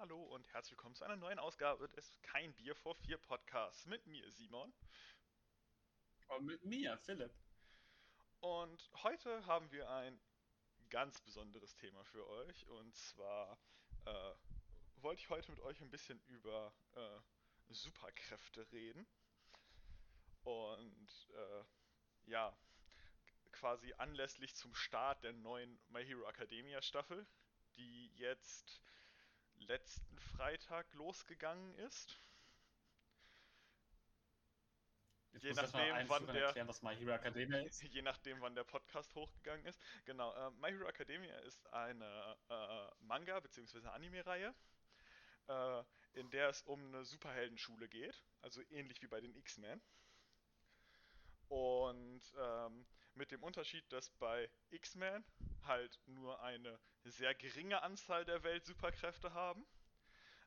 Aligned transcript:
hallo 0.00 0.22
und 0.22 0.50
herzlich 0.54 0.72
willkommen 0.72 0.94
zu 0.94 1.04
einer 1.04 1.16
neuen 1.16 1.38
Ausgabe 1.38 1.86
des 1.90 2.16
Kein 2.22 2.54
Bier 2.54 2.74
vor 2.74 2.94
vier 2.94 3.18
Podcasts 3.18 3.84
mit 3.84 4.06
mir, 4.06 4.30
Simon. 4.32 4.72
Und 6.28 6.46
mit 6.46 6.64
mir, 6.64 6.96
Philipp. 6.96 7.32
Und 8.40 8.90
heute 9.02 9.44
haben 9.44 9.70
wir 9.70 9.90
ein 9.90 10.18
ganz 10.88 11.20
besonderes 11.20 11.76
Thema 11.76 12.02
für 12.04 12.26
euch. 12.26 12.66
Und 12.68 12.96
zwar 12.96 13.58
äh, 14.06 14.34
wollte 14.96 15.20
ich 15.20 15.28
heute 15.28 15.50
mit 15.50 15.60
euch 15.60 15.78
ein 15.82 15.90
bisschen 15.90 16.18
über 16.22 16.72
äh, 16.94 17.20
Superkräfte 17.68 18.66
reden. 18.72 19.06
Und 20.42 21.30
äh, 21.34 21.64
ja, 22.30 22.56
quasi 23.52 23.92
anlässlich 23.98 24.54
zum 24.54 24.74
Start 24.74 25.22
der 25.22 25.34
neuen 25.34 25.78
My 25.88 26.02
Hero 26.02 26.26
Academia 26.26 26.80
Staffel, 26.80 27.26
die 27.76 28.08
jetzt 28.16 28.80
letzten 29.66 30.18
Freitag 30.18 30.92
losgegangen 30.94 31.74
ist. 31.76 32.18
Jetzt 35.32 35.44
Je 35.44 35.52
nachdem, 35.54 36.08
wann 36.08 36.26
der- 36.26 36.44
erklären, 36.46 36.68
was 36.68 36.82
My 36.82 36.94
Hero 36.94 37.12
Academia 37.12 37.58
ist. 37.66 37.82
Je 37.82 38.02
nachdem, 38.02 38.40
wann 38.42 38.54
der 38.54 38.64
Podcast 38.64 39.14
hochgegangen 39.14 39.64
ist. 39.66 39.80
Genau, 40.04 40.32
äh, 40.34 40.50
My 40.52 40.70
Hero 40.70 40.86
Academia 40.86 41.34
ist 41.40 41.66
eine 41.72 42.36
äh, 42.50 42.90
Manga- 43.00 43.40
bzw. 43.40 43.86
Anime-Reihe, 43.88 44.54
äh, 45.48 45.84
in 46.12 46.30
der 46.30 46.50
es 46.50 46.62
um 46.62 46.84
eine 46.86 47.04
Superheldenschule 47.06 47.88
geht, 47.88 48.22
also 48.42 48.60
ähnlich 48.68 49.00
wie 49.00 49.06
bei 49.06 49.20
den 49.20 49.34
X-Men. 49.34 49.80
Und 51.48 52.22
ähm, 52.38 52.86
mit 53.14 53.30
dem 53.30 53.42
Unterschied, 53.42 53.90
dass 53.92 54.10
bei 54.10 54.50
X-Men 54.70 55.24
halt 55.64 56.00
nur 56.06 56.40
eine 56.42 56.78
sehr 57.04 57.34
geringe 57.34 57.82
Anzahl 57.82 58.24
der 58.24 58.42
Welt 58.42 58.64
Superkräfte 58.64 59.32
haben, 59.32 59.66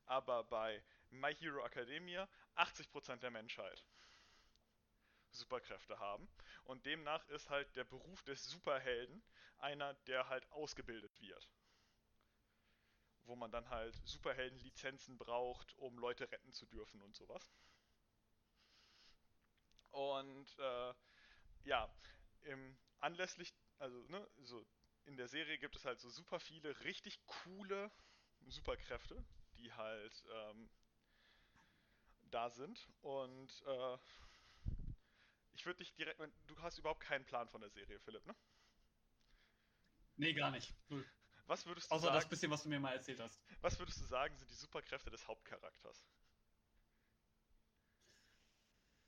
aber 0.05 0.44
bei 0.44 0.84
My 1.10 1.34
Hero 1.36 1.66
Academia 1.66 2.27
80% 2.55 3.18
der 3.18 3.32
Menschheit 3.32 3.86
Superkräfte 5.32 5.99
haben. 5.99 6.27
Und 6.63 6.86
demnach 6.86 7.27
ist 7.27 7.49
halt 7.49 7.76
der 7.76 7.84
Beruf 7.84 8.24
des 8.24 8.46
Superhelden 8.46 9.21
einer, 9.58 9.93
der 10.05 10.30
halt 10.30 10.49
ausgebildet 10.52 11.20
wird. 11.21 11.49
Wo 13.24 13.36
man 13.36 13.52
dann 13.52 13.70
halt 13.70 13.96
Superheldenlizenzen 14.05 15.18
braucht, 15.18 15.74
um 15.77 15.98
Leute 15.98 16.32
retten 16.32 16.54
zu 16.54 16.66
dürfen 16.68 17.02
und 17.02 17.16
sowas. 17.16 17.52
Und 19.91 20.60
äh, 20.60 20.93
ja, 21.63 21.90
im, 22.46 22.77
anlässlich, 22.99 23.54
also 23.79 23.98
ne, 24.07 24.27
so 24.41 24.65
in 25.05 25.18
der 25.18 25.27
Serie 25.27 25.57
gibt 25.57 25.76
es 25.76 25.85
halt 25.85 25.99
so 25.99 26.10
super 26.10 26.40
viele 26.40 26.79
richtig 26.84 27.24
coole 27.26 27.91
Superkräfte, 28.48 29.24
die 29.57 29.71
halt 29.74 30.24
ähm, 30.32 30.70
da 32.32 32.49
sind. 32.49 32.87
Und 33.02 33.63
äh, 33.68 33.98
ich 35.54 35.65
würde 35.65 35.77
dich 35.77 35.93
direkt, 35.93 36.20
du 36.48 36.62
hast 36.62 36.77
überhaupt 36.77 37.02
keinen 37.02 37.26
Plan 37.26 37.48
von 37.48 37.62
der 37.62 37.70
Serie, 37.70 37.99
Philipp, 37.99 38.26
ne? 38.26 38.35
Nee, 40.18 40.34
gar 40.34 40.52
nicht. 40.52 40.74
Null. 40.90 41.05
Was 41.48 41.65
würdest 41.65 41.91
du 41.91 41.96
Außer 41.96 42.07
das 42.07 42.24
sagen? 42.24 42.30
bisschen, 42.30 42.52
was 42.52 42.63
du 42.63 42.70
mir 42.70 42.80
mal 42.80 42.93
erzählt 42.93 43.20
hast. 43.20 43.40
Was 43.62 43.77
würdest 43.77 43.99
du 44.02 44.05
sagen, 44.05 44.35
sind 44.37 44.49
die 44.49 44.55
Superkräfte 44.55 45.12
des 45.12 45.27
Hauptcharakters? 45.27 46.05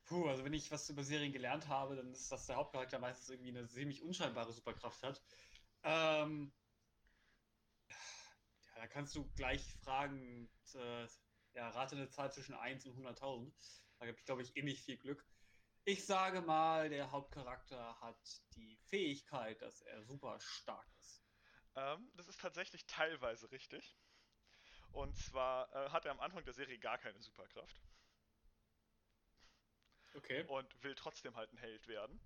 Puh, 0.07 0.29
also 0.29 0.45
wenn 0.45 0.53
ich 0.53 0.71
was 0.71 0.89
über 0.89 1.03
Serien 1.03 1.33
gelernt 1.33 1.67
habe, 1.67 1.97
dann 1.97 2.13
ist, 2.13 2.31
dass 2.31 2.47
der 2.47 2.55
Hauptcharakter 2.55 2.97
meistens 2.97 3.29
irgendwie 3.29 3.49
eine 3.49 3.67
ziemlich 3.67 4.01
unscheinbare 4.01 4.53
Superkraft 4.53 5.03
hat. 5.03 5.21
Ähm, 5.83 6.53
ja, 7.89 8.75
da 8.75 8.87
kannst 8.87 9.15
du 9.15 9.29
gleich 9.35 9.61
fragen, 9.83 10.49
äh, 10.75 11.07
ja, 11.55 11.69
rate 11.71 11.97
eine 11.97 12.07
Zahl 12.07 12.31
zwischen 12.31 12.55
1 12.55 12.85
und 12.85 12.95
100.000. 12.95 13.51
Da 13.99 14.05
habe 14.05 14.17
ich, 14.17 14.23
glaube 14.23 14.41
ich, 14.43 14.55
ähnlich 14.55 14.81
viel 14.81 14.97
Glück. 14.97 15.25
Ich 15.83 16.05
sage 16.05 16.41
mal, 16.41 16.89
der 16.89 17.11
Hauptcharakter 17.11 17.99
hat 17.99 18.41
die 18.55 18.77
Fähigkeit, 18.77 19.61
dass 19.61 19.81
er 19.81 20.03
super 20.03 20.39
stark 20.39 20.87
ist. 21.01 21.21
Ähm, 21.75 22.09
das 22.15 22.29
ist 22.29 22.39
tatsächlich 22.39 22.85
teilweise 22.87 23.51
richtig. 23.51 23.97
Und 24.93 25.17
zwar 25.17 25.69
äh, 25.75 25.89
hat 25.89 26.05
er 26.05 26.11
am 26.11 26.21
Anfang 26.21 26.45
der 26.45 26.53
Serie 26.53 26.79
gar 26.79 26.97
keine 26.97 27.19
Superkraft 27.19 27.81
Okay. 30.17 30.43
und 30.47 30.83
will 30.83 30.95
trotzdem 30.95 31.35
halt 31.35 31.51
ein 31.53 31.57
Held 31.57 31.87
werden. 31.87 32.19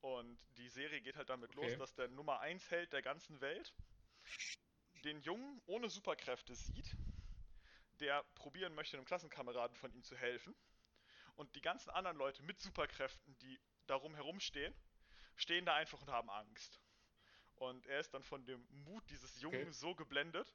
Und 0.00 0.38
die 0.56 0.68
Serie 0.68 1.00
geht 1.00 1.16
halt 1.16 1.28
damit 1.28 1.54
Okay. 1.56 1.56
los, 1.56 1.76
dass 1.76 1.94
der 1.94 2.08
Nummer 2.08 2.40
1 2.40 2.70
Held 2.70 2.92
der 2.92 3.02
ganzen 3.02 3.40
Welt 3.40 3.74
den 5.04 5.20
Jungen 5.22 5.60
ohne 5.66 5.88
Superkräfte 5.88 6.54
sieht, 6.54 6.96
der 8.00 8.22
probieren 8.34 8.74
möchte, 8.74 8.96
einem 8.96 9.06
Klassenkameraden 9.06 9.76
von 9.76 9.92
ihm 9.92 10.02
zu 10.02 10.16
helfen. 10.16 10.54
Und 11.36 11.54
die 11.54 11.60
ganzen 11.60 11.90
anderen 11.90 12.16
Leute 12.16 12.42
mit 12.42 12.60
Superkräften, 12.60 13.36
die 13.38 13.60
darum 13.86 14.14
herumstehen, 14.14 14.74
stehen 15.36 15.66
da 15.66 15.74
einfach 15.74 16.00
und 16.00 16.08
haben 16.08 16.30
Angst. 16.30 16.80
Und 17.56 17.86
er 17.86 18.00
ist 18.00 18.12
dann 18.14 18.22
von 18.22 18.44
dem 18.46 18.66
Mut 18.84 19.08
dieses 19.10 19.40
Jungen 19.40 19.72
Okay. 19.72 19.72
so 19.72 19.94
geblendet, 19.94 20.54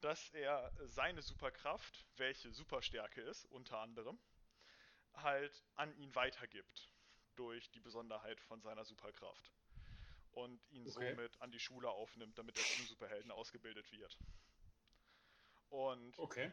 dass 0.00 0.30
er 0.30 0.72
seine 0.86 1.22
Superkraft, 1.22 2.06
welche 2.16 2.50
Superstärke 2.50 3.20
ist, 3.22 3.44
unter 3.46 3.78
anderem, 3.78 4.18
halt 5.22 5.64
an 5.74 5.94
ihn 5.96 6.14
weitergibt. 6.14 6.90
Durch 7.36 7.70
die 7.70 7.80
Besonderheit 7.80 8.40
von 8.40 8.60
seiner 8.60 8.84
Superkraft. 8.84 9.52
Und 10.32 10.64
ihn 10.70 10.86
Okay. 10.86 11.14
somit 11.16 11.40
an 11.40 11.50
die 11.52 11.60
Schule 11.60 11.90
aufnimmt, 11.90 12.38
damit 12.38 12.56
er 12.58 12.66
zum 12.66 12.86
Superhelden 12.86 13.30
ausgebildet 13.30 13.90
wird. 13.92 14.18
Und 15.70 16.18
Okay. 16.18 16.52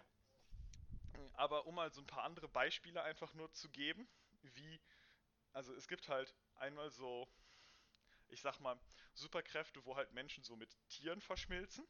aber 1.34 1.66
um 1.68 1.76
mal 1.76 1.92
so 1.92 2.02
ein 2.02 2.08
paar 2.08 2.24
andere 2.24 2.48
Beispiele 2.48 3.02
einfach 3.04 3.34
nur 3.34 3.52
zu 3.54 3.70
geben, 3.70 4.08
wie, 4.42 4.82
also 5.54 5.74
es 5.76 5.88
gibt 5.88 6.10
halt 6.10 6.36
einmal 6.56 6.90
so, 6.92 7.28
ich 8.28 8.42
sag 8.42 8.60
mal, 8.60 8.80
Superkräfte, 9.14 9.86
wo 9.86 9.96
halt 9.96 10.12
Menschen 10.12 10.44
so 10.44 10.56
mit 10.56 10.76
Tieren 10.90 11.22
verschmilzen, 11.22 11.88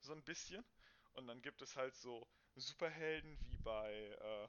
so 0.00 0.12
ein 0.12 0.24
bisschen. 0.24 0.64
Und 1.12 1.26
dann 1.28 1.42
gibt 1.42 1.62
es 1.62 1.76
halt 1.76 1.94
so 1.96 2.28
Superhelden 2.56 3.40
wie 3.42 3.58
bei, 3.58 3.92
äh, 3.94 4.48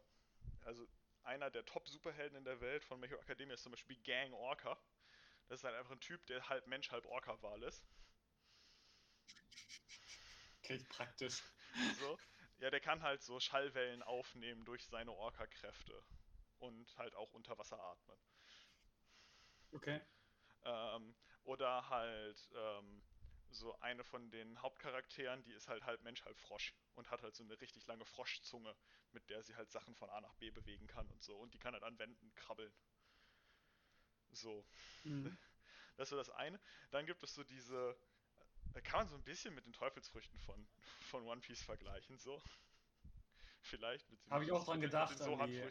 also 0.65 0.87
einer 1.23 1.49
der 1.49 1.65
Top-Superhelden 1.65 2.37
in 2.37 2.45
der 2.45 2.59
Welt 2.61 2.83
von 2.83 3.01
Hero 3.03 3.19
Academia 3.21 3.53
ist 3.55 3.63
zum 3.63 3.71
Beispiel 3.71 3.97
Gang 4.03 4.33
Orca. 4.33 4.77
Das 5.47 5.59
ist 5.59 5.63
halt 5.63 5.75
einfach 5.75 5.91
ein 5.91 5.99
Typ, 5.99 6.25
der 6.27 6.47
halb 6.49 6.67
Mensch, 6.67 6.91
halb 6.91 7.05
Orca-Wal 7.05 7.63
ist. 7.63 7.85
Klingt 10.63 10.87
praktisch. 10.89 11.43
So. 11.99 12.17
Ja, 12.59 12.69
der 12.69 12.79
kann 12.79 13.01
halt 13.01 13.21
so 13.21 13.39
Schallwellen 13.39 14.03
aufnehmen 14.03 14.63
durch 14.63 14.85
seine 14.85 15.11
Orca-Kräfte. 15.11 16.03
Und 16.59 16.97
halt 16.97 17.15
auch 17.15 17.33
unter 17.33 17.57
Wasser 17.57 17.77
atmen. 17.77 18.17
Okay. 19.73 20.01
Ähm, 20.63 21.15
oder 21.43 21.89
halt 21.89 22.49
ähm, 22.55 23.03
so 23.53 23.77
eine 23.79 24.03
von 24.03 24.29
den 24.31 24.61
Hauptcharakteren, 24.61 25.43
die 25.43 25.53
ist 25.53 25.67
halt 25.67 25.85
halb 25.85 26.01
Mensch, 26.03 26.23
halb 26.25 26.39
Frosch. 26.39 26.73
Und 26.95 27.09
hat 27.09 27.23
halt 27.23 27.35
so 27.35 27.43
eine 27.43 27.59
richtig 27.61 27.85
lange 27.87 28.05
Froschzunge, 28.05 28.75
mit 29.11 29.29
der 29.29 29.43
sie 29.43 29.55
halt 29.55 29.71
Sachen 29.71 29.95
von 29.95 30.09
A 30.09 30.21
nach 30.21 30.33
B 30.35 30.51
bewegen 30.51 30.87
kann 30.87 31.07
und 31.09 31.23
so. 31.23 31.35
Und 31.35 31.53
die 31.53 31.59
kann 31.59 31.73
halt 31.73 31.83
an 31.83 31.97
Wänden 31.99 32.33
krabbeln. 32.35 32.73
So. 34.31 34.65
Mhm. 35.03 35.37
Das 35.95 36.07
ist 36.07 36.09
so 36.09 36.15
das 36.15 36.31
eine. 36.31 36.59
Dann 36.89 37.05
gibt 37.05 37.21
es 37.21 37.35
so 37.35 37.43
diese. 37.43 37.95
Da 38.73 38.81
kann 38.81 39.01
man 39.01 39.07
so 39.09 39.15
ein 39.15 39.23
bisschen 39.23 39.53
mit 39.53 39.63
den 39.67 39.73
Teufelsfrüchten 39.73 40.39
von, 40.39 40.67
von 41.01 41.23
One 41.27 41.39
Piece 41.39 41.61
vergleichen, 41.61 42.17
so. 42.17 42.41
Vielleicht. 43.61 44.07
Habe 44.31 44.43
ich 44.43 44.51
auch 44.51 44.65
dran 44.65 44.81
gedacht, 44.81 45.19
den 45.19 45.39
an 45.39 45.51
die-. 45.51 45.69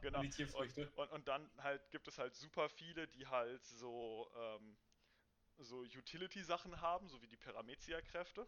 Genau. 0.00 0.18
an 0.18 0.24
die 0.24 0.30
Tierfrüchte. 0.30 0.90
Und, 0.90 0.98
und, 0.98 1.12
und 1.12 1.28
dann 1.28 1.48
halt 1.58 1.88
gibt 1.92 2.08
es 2.08 2.18
halt 2.18 2.34
super 2.34 2.68
viele, 2.68 3.06
die 3.06 3.28
halt 3.28 3.64
so, 3.64 4.28
ähm, 4.36 4.76
so 5.64 5.82
Utility-Sachen 5.82 6.80
haben, 6.80 7.08
so 7.08 7.20
wie 7.22 7.28
die 7.28 7.36
Paramezia-Kräfte. 7.36 8.46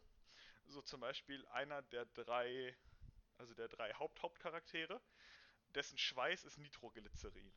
So 0.67 0.83
zum 0.83 1.01
Beispiel 1.01 1.47
einer 1.49 1.83
der 1.83 2.07
drei, 2.07 2.77
also 3.39 3.55
der 3.55 3.69
drei 3.69 3.93
Haupt-Hauptcharaktere, 3.95 5.01
dessen 5.75 5.99
Schweiß 5.99 6.45
ist 6.45 6.59
Nitroglycerin. 6.59 7.53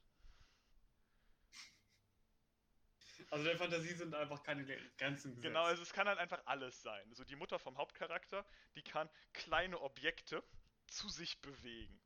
Also 3.29 3.45
der 3.45 3.57
Fantasie 3.57 3.93
sind 3.93 4.13
einfach 4.13 4.43
keine 4.43 4.65
Grenzen 4.65 5.31
gesetzt. 5.31 5.41
Genau, 5.41 5.63
also 5.63 5.81
es 5.81 5.93
kann 5.93 6.07
halt 6.07 6.19
einfach 6.19 6.41
alles 6.45 6.81
sein. 6.81 7.13
So 7.13 7.23
die 7.23 7.35
Mutter 7.35 7.59
vom 7.59 7.77
Hauptcharakter, 7.77 8.45
die 8.75 8.81
kann 8.81 9.09
kleine 9.33 9.79
Objekte 9.81 10.43
zu 10.87 11.09
sich 11.09 11.39
bewegen. 11.41 12.04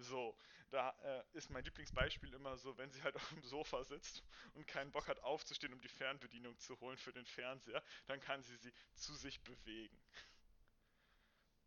So, 0.00 0.36
da 0.70 0.90
äh, 1.02 1.36
ist 1.36 1.50
mein 1.50 1.64
Lieblingsbeispiel 1.64 2.32
immer 2.32 2.56
so, 2.56 2.76
wenn 2.78 2.90
sie 2.90 3.02
halt 3.02 3.16
auf 3.16 3.28
dem 3.30 3.42
Sofa 3.42 3.84
sitzt 3.84 4.22
und 4.54 4.66
keinen 4.66 4.90
Bock 4.92 5.08
hat 5.08 5.20
aufzustehen, 5.20 5.72
um 5.72 5.80
die 5.80 5.88
Fernbedienung 5.88 6.58
zu 6.58 6.78
holen 6.80 6.96
für 6.96 7.12
den 7.12 7.26
Fernseher, 7.26 7.82
dann 8.06 8.20
kann 8.20 8.42
sie 8.42 8.56
sie 8.56 8.72
zu 8.94 9.14
sich 9.14 9.40
bewegen. 9.42 10.00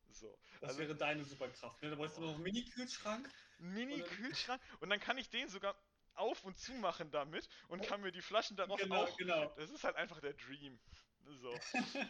So, 0.09 0.37
das 0.61 0.69
also 0.69 0.79
wäre 0.81 0.95
deine 0.95 1.23
Superkraft. 1.23 1.81
Ne? 1.81 1.89
Da 1.89 1.95
brauchst 1.95 2.17
du 2.17 2.21
noch 2.21 2.35
einen 2.35 2.43
Mini-Kühlschrank. 2.43 3.27
Mini-Kühlschrank 3.59 4.61
und 4.79 4.89
dann 4.89 4.99
kann 4.99 5.17
ich 5.17 5.29
den 5.29 5.49
sogar 5.49 5.75
auf 6.15 6.43
und 6.43 6.57
zu 6.57 6.73
machen 6.73 7.09
damit 7.11 7.49
und 7.67 7.81
kann 7.81 8.01
mir 8.01 8.11
die 8.11 8.21
Flaschen 8.21 8.55
darauf 8.55 8.79
Genau, 8.79 9.03
auch. 9.03 9.17
genau. 9.17 9.53
Das 9.55 9.71
ist 9.71 9.83
halt 9.83 9.95
einfach 9.95 10.19
der 10.21 10.33
Dream. 10.33 10.79
So. 11.25 11.53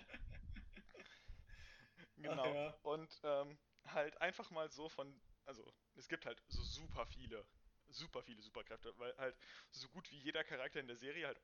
Genau. 2.17 2.43
Ach 2.43 2.53
ja. 2.53 2.77
Und 2.83 3.19
ähm, 3.23 3.57
halt 3.85 4.19
einfach 4.21 4.49
mal 4.51 4.69
so 4.69 4.87
von, 4.87 5.13
also 5.45 5.73
es 5.95 6.07
gibt 6.07 6.25
halt 6.25 6.41
so 6.47 6.61
super 6.63 7.05
viele, 7.05 7.45
super 7.87 8.23
viele 8.23 8.41
Superkräfte, 8.41 8.97
weil 8.97 9.15
halt 9.17 9.37
so 9.71 9.87
gut 9.89 10.09
wie 10.11 10.17
jeder 10.17 10.43
Charakter 10.43 10.79
in 10.79 10.87
der 10.87 10.97
Serie 10.97 11.27
halt 11.27 11.41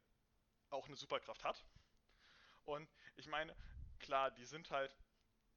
auch 0.69 0.87
eine 0.87 0.95
Superkraft 0.95 1.43
hat. 1.43 1.65
Und 2.65 2.89
ich 3.15 3.27
meine, 3.27 3.55
klar, 3.99 4.31
die 4.31 4.45
sind 4.45 4.69
halt 4.71 4.95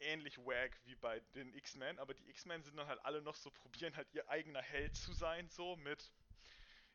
ähnlich 0.01 0.39
wack 0.39 0.79
wie 0.85 0.97
bei 0.97 1.21
den 1.35 1.55
X-Men, 1.55 1.99
aber 1.99 2.15
die 2.15 2.29
X-Men 2.31 2.63
sind 2.63 2.77
dann 2.77 2.87
halt 2.89 3.05
alle 3.05 3.23
noch 3.23 3.37
so, 3.37 3.51
probieren 3.51 3.97
halt 3.97 4.09
ihr 4.13 4.29
eigener 4.29 4.63
Held 4.63 4.97
zu 4.97 5.13
sein, 5.13 5.49
so 5.49 5.77
mit, 5.77 6.13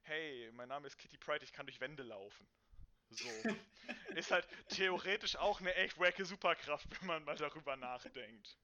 hey, 0.01 0.51
mein 0.53 0.69
Name 0.69 0.87
ist 0.87 0.97
Kitty 0.97 1.17
Pride, 1.17 1.43
ich 1.43 1.53
kann 1.53 1.65
durch 1.65 1.79
Wände 1.79 2.03
laufen. 2.03 2.47
So. 3.09 3.29
ist 4.15 4.31
halt 4.31 4.47
theoretisch 4.69 5.35
auch 5.37 5.61
eine 5.61 5.73
echt 5.75 5.99
wacke 5.99 6.25
Superkraft, 6.25 6.87
wenn 6.99 7.07
man 7.07 7.23
mal 7.23 7.37
darüber 7.37 7.75
nachdenkt. 7.77 8.57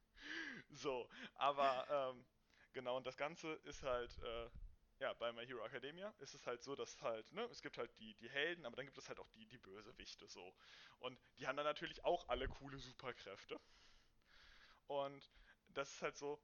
So, 0.69 1.09
aber 1.35 1.87
ähm, 1.89 2.25
genau, 2.73 2.97
und 2.97 3.05
das 3.05 3.17
Ganze 3.17 3.53
ist 3.63 3.83
halt, 3.83 4.17
äh, 4.19 4.49
ja, 4.99 5.13
bei 5.13 5.31
My 5.31 5.45
Hero 5.45 5.65
Academia 5.65 6.13
ist 6.19 6.33
es 6.33 6.45
halt 6.45 6.63
so, 6.63 6.75
dass 6.75 7.01
halt, 7.01 7.31
ne, 7.31 7.43
es 7.45 7.61
gibt 7.61 7.77
halt 7.77 7.97
die, 7.99 8.13
die 8.15 8.29
Helden, 8.29 8.65
aber 8.65 8.75
dann 8.75 8.85
gibt 8.85 8.97
es 8.97 9.07
halt 9.09 9.19
auch 9.19 9.29
die, 9.29 9.45
die 9.47 9.57
Bösewichte 9.57 10.27
so. 10.27 10.53
Und 10.99 11.19
die 11.37 11.47
haben 11.47 11.57
dann 11.57 11.65
natürlich 11.65 12.03
auch 12.05 12.27
alle 12.29 12.47
coole 12.47 12.77
Superkräfte. 12.77 13.59
Und 14.87 15.29
das 15.69 15.89
ist 15.91 16.01
halt 16.01 16.17
so. 16.17 16.39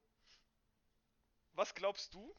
Was 1.54 1.76
glaubst 1.76 2.14
du, 2.14 2.36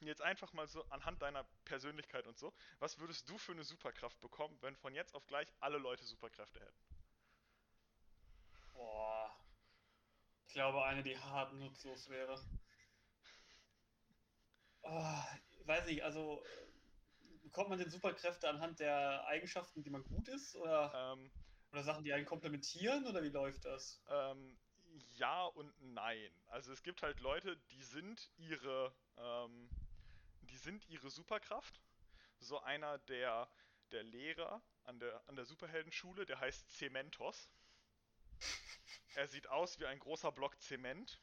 jetzt 0.00 0.22
einfach 0.22 0.52
mal 0.52 0.66
so 0.68 0.84
anhand 0.90 1.22
deiner 1.22 1.44
Persönlichkeit 1.64 2.26
und 2.26 2.38
so, 2.38 2.52
was 2.78 2.98
würdest 2.98 3.28
du 3.28 3.38
für 3.38 3.52
eine 3.52 3.64
Superkraft 3.64 4.20
bekommen, 4.20 4.56
wenn 4.60 4.76
von 4.76 4.94
jetzt 4.94 5.14
auf 5.14 5.26
gleich 5.26 5.48
alle 5.60 5.78
Leute 5.78 6.04
Superkräfte 6.04 6.60
hätten? 6.60 6.86
Boah. 8.72 9.34
Ich 10.46 10.52
glaube, 10.54 10.84
eine, 10.84 11.02
die 11.02 11.18
hart 11.18 11.52
nutzlos 11.54 12.08
wäre. 12.08 12.40
Oh, 14.88 15.22
ich 15.60 15.66
weiß 15.66 15.86
nicht, 15.86 16.02
also 16.04 16.42
bekommt 17.42 17.70
man 17.70 17.78
denn 17.78 17.90
Superkräfte 17.90 18.48
anhand 18.48 18.80
der 18.80 19.26
Eigenschaften, 19.26 19.82
die 19.82 19.90
man 19.90 20.04
gut 20.04 20.28
ist? 20.28 20.54
Oder, 20.56 20.92
Ähm, 20.94 21.30
oder 21.72 21.82
Sachen, 21.82 22.04
die 22.04 22.12
einen 22.12 22.26
komplementieren? 22.26 23.06
Oder 23.06 23.22
wie 23.22 23.28
läuft 23.30 23.64
das? 23.64 24.00
ähm, 24.08 24.56
ja 25.16 25.44
und 25.46 25.72
nein. 25.80 26.30
Also 26.46 26.72
es 26.72 26.82
gibt 26.82 27.02
halt 27.02 27.20
Leute, 27.20 27.56
die 27.70 27.82
sind 27.82 28.30
ihre, 28.36 28.94
ähm, 29.16 29.68
die 30.42 30.56
sind 30.56 30.88
ihre 30.88 31.10
Superkraft. 31.10 31.80
So 32.38 32.60
einer 32.60 32.98
der, 32.98 33.48
der 33.92 34.02
Lehrer 34.04 34.62
an 34.84 34.98
der, 35.00 35.26
an 35.28 35.36
der 35.36 35.44
Superheldenschule, 35.46 36.26
der 36.26 36.40
heißt 36.40 36.70
Cementos. 36.70 37.50
Er 39.14 39.26
sieht 39.28 39.48
aus 39.48 39.78
wie 39.80 39.86
ein 39.86 39.98
großer 39.98 40.30
Block 40.32 40.60
Zement. 40.60 41.20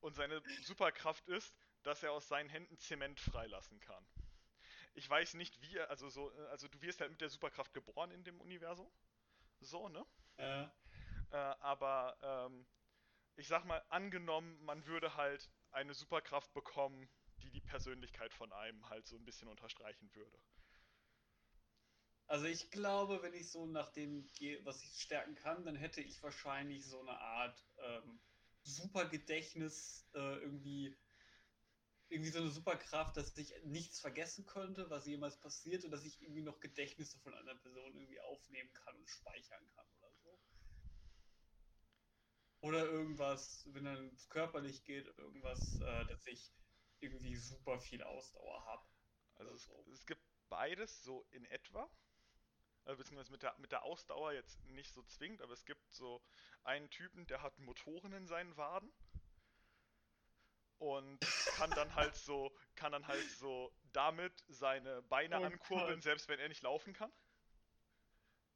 Und 0.00 0.14
seine 0.14 0.42
Superkraft 0.62 1.26
ist, 1.28 1.56
dass 1.86 2.02
er 2.02 2.12
aus 2.12 2.28
seinen 2.28 2.48
Händen 2.50 2.78
Zement 2.78 3.20
freilassen 3.20 3.80
kann. 3.80 4.06
Ich 4.94 5.08
weiß 5.08 5.34
nicht, 5.34 5.60
wie 5.62 5.76
er, 5.76 5.90
also 5.90 6.08
so, 6.08 6.32
äh, 6.32 6.46
also 6.48 6.68
du 6.68 6.80
wirst 6.82 7.00
halt 7.00 7.10
mit 7.10 7.20
der 7.20 7.28
Superkraft 7.30 7.72
geboren 7.74 8.10
in 8.10 8.24
dem 8.24 8.40
Universum. 8.40 8.90
So, 9.60 9.88
ne? 9.88 10.04
Äh, 10.38 10.66
Äh, 11.30 11.36
aber 11.36 12.18
ähm, 12.22 12.66
ich 13.36 13.48
sag 13.48 13.64
mal, 13.64 13.84
angenommen, 13.90 14.60
man 14.64 14.86
würde 14.86 15.16
halt 15.16 15.50
eine 15.72 15.94
Superkraft 15.94 16.52
bekommen, 16.54 17.08
die 17.42 17.50
die 17.50 17.60
Persönlichkeit 17.62 18.32
von 18.34 18.52
einem 18.52 18.88
halt 18.88 19.06
so 19.06 19.16
ein 19.16 19.24
bisschen 19.24 19.48
unterstreichen 19.48 20.14
würde. 20.14 20.38
also 22.28 22.46
ich 22.46 22.70
glaube, 22.70 23.22
wenn 23.22 23.34
ich 23.34 23.50
so 23.50 23.66
nach 23.66 23.90
dem 23.92 24.26
gehe, 24.32 24.64
was 24.64 24.82
ich 24.82 25.00
stärken 25.00 25.34
kann, 25.34 25.64
dann 25.64 25.76
hätte 25.76 26.00
ich 26.00 26.22
wahrscheinlich 26.22 26.84
so 26.86 27.00
eine 27.00 27.18
Art 27.20 27.64
ähm, 27.78 28.20
Supergedächtnis, 28.62 30.08
äh, 30.14 30.38
irgendwie, 30.38 30.96
irgendwie 32.08 32.30
so 32.30 32.38
eine 32.38 32.50
Superkraft, 32.50 33.16
dass 33.16 33.36
ich 33.36 33.52
nichts 33.64 34.00
vergessen 34.00 34.46
könnte, 34.46 34.88
was 34.90 35.06
jemals 35.06 35.38
passiert 35.40 35.84
und 35.84 35.90
dass 35.90 36.04
ich 36.04 36.20
irgendwie 36.22 36.42
noch 36.42 36.60
Gedächtnisse 36.60 37.18
von 37.18 37.34
einer 37.34 37.54
Person 37.54 37.94
irgendwie 37.94 38.20
aufnehmen 38.20 38.72
kann 38.72 38.96
und 38.96 39.08
speichern 39.08 39.66
kann 39.74 39.86
oder 39.98 40.12
so. 40.14 40.40
Oder 42.60 42.86
irgendwas, 42.86 43.68
wenn 43.72 43.84
dann 43.84 44.08
es 44.14 44.28
körperlich 44.28 44.84
geht, 44.84 45.06
irgendwas, 45.18 45.80
äh, 45.80 46.06
dass 46.06 46.26
ich 46.26 46.52
irgendwie 47.00 47.36
super 47.36 47.78
viel 47.80 48.02
Ausdauer 48.02 48.64
habe. 48.66 48.86
Also 49.34 49.50
Oder 49.50 49.54
es, 49.56 49.64
so. 49.64 49.86
es 49.92 50.06
gibt 50.06 50.22
beides 50.48 51.02
so 51.02 51.26
in 51.30 51.44
etwa. 51.46 51.90
Also 52.84 52.98
beziehungsweise 52.98 53.32
mit 53.32 53.42
der, 53.42 53.58
mit 53.58 53.72
der 53.72 53.82
Ausdauer 53.82 54.32
jetzt 54.32 54.64
nicht 54.66 54.92
so 54.92 55.02
zwingend, 55.02 55.42
aber 55.42 55.52
es 55.52 55.64
gibt 55.64 55.92
so 55.92 56.22
einen 56.62 56.88
Typen, 56.88 57.26
der 57.26 57.42
hat 57.42 57.58
Motoren 57.58 58.12
in 58.12 58.28
seinen 58.28 58.56
Waden. 58.56 58.92
Und 60.78 61.20
kann 61.50 61.74
dann 61.74 61.94
halt 61.94 62.14
so, 62.16 62.54
kann 62.74 62.92
dann 62.92 63.06
halt 63.06 63.30
so 63.30 63.72
damit 63.92 64.44
seine 64.48 65.02
Beine 65.02 65.40
Oh 65.40 65.42
ankurbeln, 65.42 66.00
Gott. 66.00 66.02
selbst 66.02 66.28
wenn 66.28 66.38
er 66.38 66.48
nicht 66.48 66.62
laufen 66.62 66.92
kann. 66.92 67.12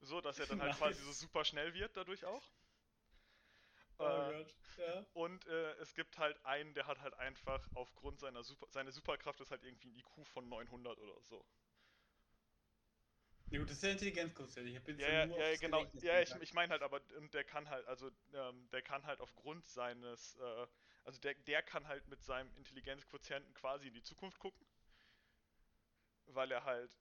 So, 0.02 0.20
dass 0.20 0.38
er 0.38 0.46
dann 0.46 0.60
halt 0.60 0.74
Nice. 0.74 0.76
quasi 0.76 1.02
so 1.02 1.12
super 1.12 1.42
schnell 1.44 1.72
wird 1.74 1.96
dadurch 1.96 2.24
auch. 2.26 2.50
Oh 4.00 4.04
Äh, 4.04 4.32
Gott, 4.32 4.54
ja. 4.76 5.06
und 5.14 5.46
äh, 5.46 5.72
es 5.74 5.94
gibt 5.94 6.18
halt 6.18 6.44
einen, 6.44 6.74
der 6.74 6.86
hat 6.86 7.00
halt 7.00 7.14
einfach 7.14 7.68
aufgrund 7.74 8.20
seiner 8.20 8.42
Super, 8.44 8.66
seine 8.70 8.92
Superkraft 8.92 9.40
ist 9.40 9.50
halt 9.52 9.64
irgendwie 9.64 9.88
ein 9.90 9.96
IQ 9.96 10.24
von 10.26 10.48
900 10.48 10.98
oder 10.98 11.20
so. 11.22 11.44
Ja 13.50 13.58
gut, 13.58 13.68
das 13.68 13.76
ist 13.78 13.82
ja 13.82 13.90
Intelligenzquotient. 13.90 14.68
Ich 14.68 14.76
habe 14.76 14.92
jetzt 14.92 15.00
Ja, 15.00 15.08
ja, 15.08 15.26
nur 15.26 15.38
ja, 15.40 15.56
genau. 15.56 15.84
Ja, 16.02 16.20
ich, 16.20 16.34
ich 16.40 16.54
meine 16.54 16.70
halt, 16.70 16.82
aber 16.82 17.00
und 17.16 17.34
der 17.34 17.42
kann 17.42 17.68
halt, 17.68 17.84
also 17.86 18.10
ähm, 18.32 18.68
der 18.70 18.80
kann 18.80 19.04
halt 19.06 19.20
aufgrund 19.20 19.66
seines, 19.66 20.36
äh, 20.36 20.66
also 21.04 21.18
der, 21.20 21.34
der 21.34 21.62
kann 21.62 21.88
halt 21.88 22.06
mit 22.06 22.22
seinem 22.22 22.54
Intelligenzquotienten 22.56 23.52
quasi 23.54 23.88
in 23.88 23.94
die 23.94 24.02
Zukunft 24.02 24.38
gucken, 24.38 24.64
weil 26.26 26.52
er 26.52 26.64
halt 26.64 26.96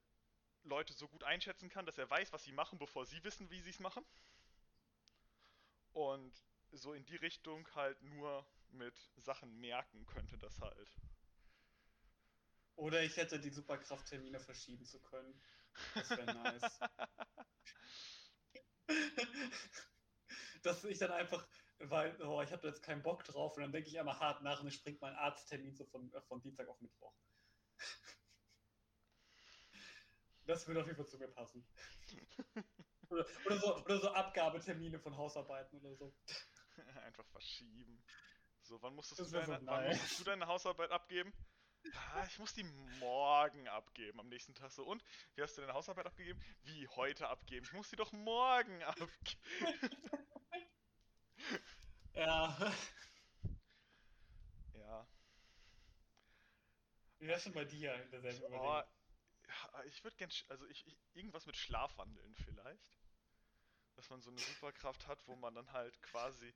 Leute 0.63 0.93
so 0.93 1.07
gut 1.07 1.23
einschätzen 1.23 1.69
kann, 1.69 1.85
dass 1.85 1.99
er 1.99 2.09
weiß, 2.09 2.33
was 2.33 2.43
sie 2.43 2.51
machen, 2.51 2.79
bevor 2.79 3.05
sie 3.05 3.23
wissen, 3.23 3.49
wie 3.51 3.61
sie 3.61 3.69
es 3.69 3.79
machen. 3.79 4.03
Und 5.93 6.33
so 6.71 6.93
in 6.93 7.05
die 7.05 7.15
Richtung 7.15 7.67
halt 7.75 8.01
nur 8.01 8.45
mit 8.71 8.95
Sachen 9.17 9.59
merken 9.59 10.05
könnte 10.07 10.37
das 10.37 10.61
halt. 10.61 10.89
Oder 12.75 13.03
ich 13.03 13.17
hätte 13.17 13.39
die 13.39 13.49
Superkraft, 13.49 14.07
Termine 14.07 14.39
verschieben 14.39 14.85
zu 14.85 14.99
können. 14.99 15.39
Das 15.95 16.09
wäre 16.11 16.33
nice. 16.33 16.79
Dass 20.63 20.83
ich 20.83 20.97
dann 20.97 21.11
einfach, 21.11 21.47
weil, 21.79 22.21
oh, 22.21 22.41
ich 22.41 22.51
habe 22.51 22.67
jetzt 22.67 22.83
keinen 22.83 23.01
Bock 23.01 23.23
drauf 23.23 23.55
und 23.55 23.61
dann 23.63 23.71
denke 23.71 23.89
ich 23.89 23.99
einmal 23.99 24.19
hart 24.19 24.41
nach 24.41 24.59
und 24.59 24.65
dann 24.65 24.73
springt 24.73 24.99
mein 25.01 25.15
Arzttermin 25.15 25.75
so 25.75 25.85
von, 25.85 26.11
äh, 26.13 26.21
von 26.21 26.41
Dienstag 26.41 26.67
auf 26.67 26.81
Mittwoch. 26.81 27.13
Das 30.45 30.67
würde 30.67 30.79
auf 30.79 30.87
jeden 30.87 30.97
Fall 30.97 31.05
zu 31.05 31.19
mir 31.19 31.27
passen. 31.27 31.63
Oder, 33.09 33.25
oder, 33.45 33.57
so, 33.57 33.75
oder 33.77 33.99
so 33.99 34.09
Abgabetermine 34.11 34.99
von 34.99 35.17
Hausarbeiten 35.17 35.79
oder 35.79 35.95
so. 35.95 36.13
Einfach 37.03 37.25
verschieben. 37.25 38.03
So, 38.61 38.79
wann 38.83 38.93
musstest, 38.93 39.19
du 39.19 39.31
wär 39.31 39.45
so 39.45 39.53
deine, 39.53 39.65
wann 39.65 39.87
musstest 39.87 40.19
du 40.19 40.23
deine 40.25 40.45
Hausarbeit 40.45 40.91
abgeben? 40.91 41.33
Ah, 41.93 42.25
ich 42.27 42.37
muss 42.39 42.53
die 42.53 42.63
morgen 42.99 43.67
abgeben, 43.67 44.19
am 44.19 44.29
nächsten 44.29 44.53
Tag 44.53 44.71
so. 44.71 44.83
Und, 44.83 45.03
wie 45.35 45.41
hast 45.41 45.57
du 45.57 45.61
deine 45.61 45.73
Hausarbeit 45.73 46.05
abgegeben? 46.05 46.41
Wie, 46.63 46.87
heute 46.89 47.27
abgeben? 47.29 47.65
Ich 47.65 47.73
muss 47.73 47.89
die 47.89 47.95
doch 47.95 48.11
morgen 48.11 48.83
abgeben. 48.83 49.39
Ja, 52.13 52.57
Ja. 54.73 55.07
wie 57.19 57.27
wär's 57.27 57.43
schon 57.43 57.53
bei 57.53 57.65
dir 57.65 57.93
in 57.95 58.09
derselben 58.11 58.41
Oh, 58.43 58.47
Überlegung? 58.47 58.83
ja, 59.47 59.83
ich 59.85 60.03
würde 60.03 60.17
gern, 60.17 60.31
also 60.49 60.65
ich, 60.67 60.85
ich, 60.87 60.97
irgendwas 61.13 61.45
mit 61.45 61.55
Schlafwandeln 61.57 62.35
vielleicht. 62.35 62.97
Dass 63.95 64.09
man 64.09 64.21
so 64.21 64.29
eine 64.31 64.39
Superkraft 64.39 65.07
hat, 65.07 65.27
wo 65.27 65.35
man 65.35 65.55
dann 65.55 65.71
halt 65.73 66.01
quasi 66.01 66.53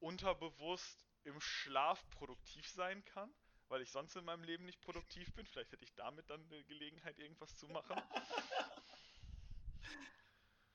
unterbewusst 0.00 1.04
im 1.24 1.40
Schlaf 1.40 2.08
produktiv 2.10 2.68
sein 2.68 3.04
kann, 3.04 3.34
weil 3.68 3.82
ich 3.82 3.90
sonst 3.90 4.16
in 4.16 4.24
meinem 4.24 4.44
Leben 4.44 4.64
nicht 4.64 4.80
produktiv 4.80 5.34
bin. 5.34 5.46
Vielleicht 5.46 5.72
hätte 5.72 5.84
ich 5.84 5.94
damit 5.94 6.28
dann 6.30 6.44
eine 6.46 6.64
Gelegenheit, 6.64 7.18
irgendwas 7.18 7.56
zu 7.56 7.68
machen. 7.68 7.96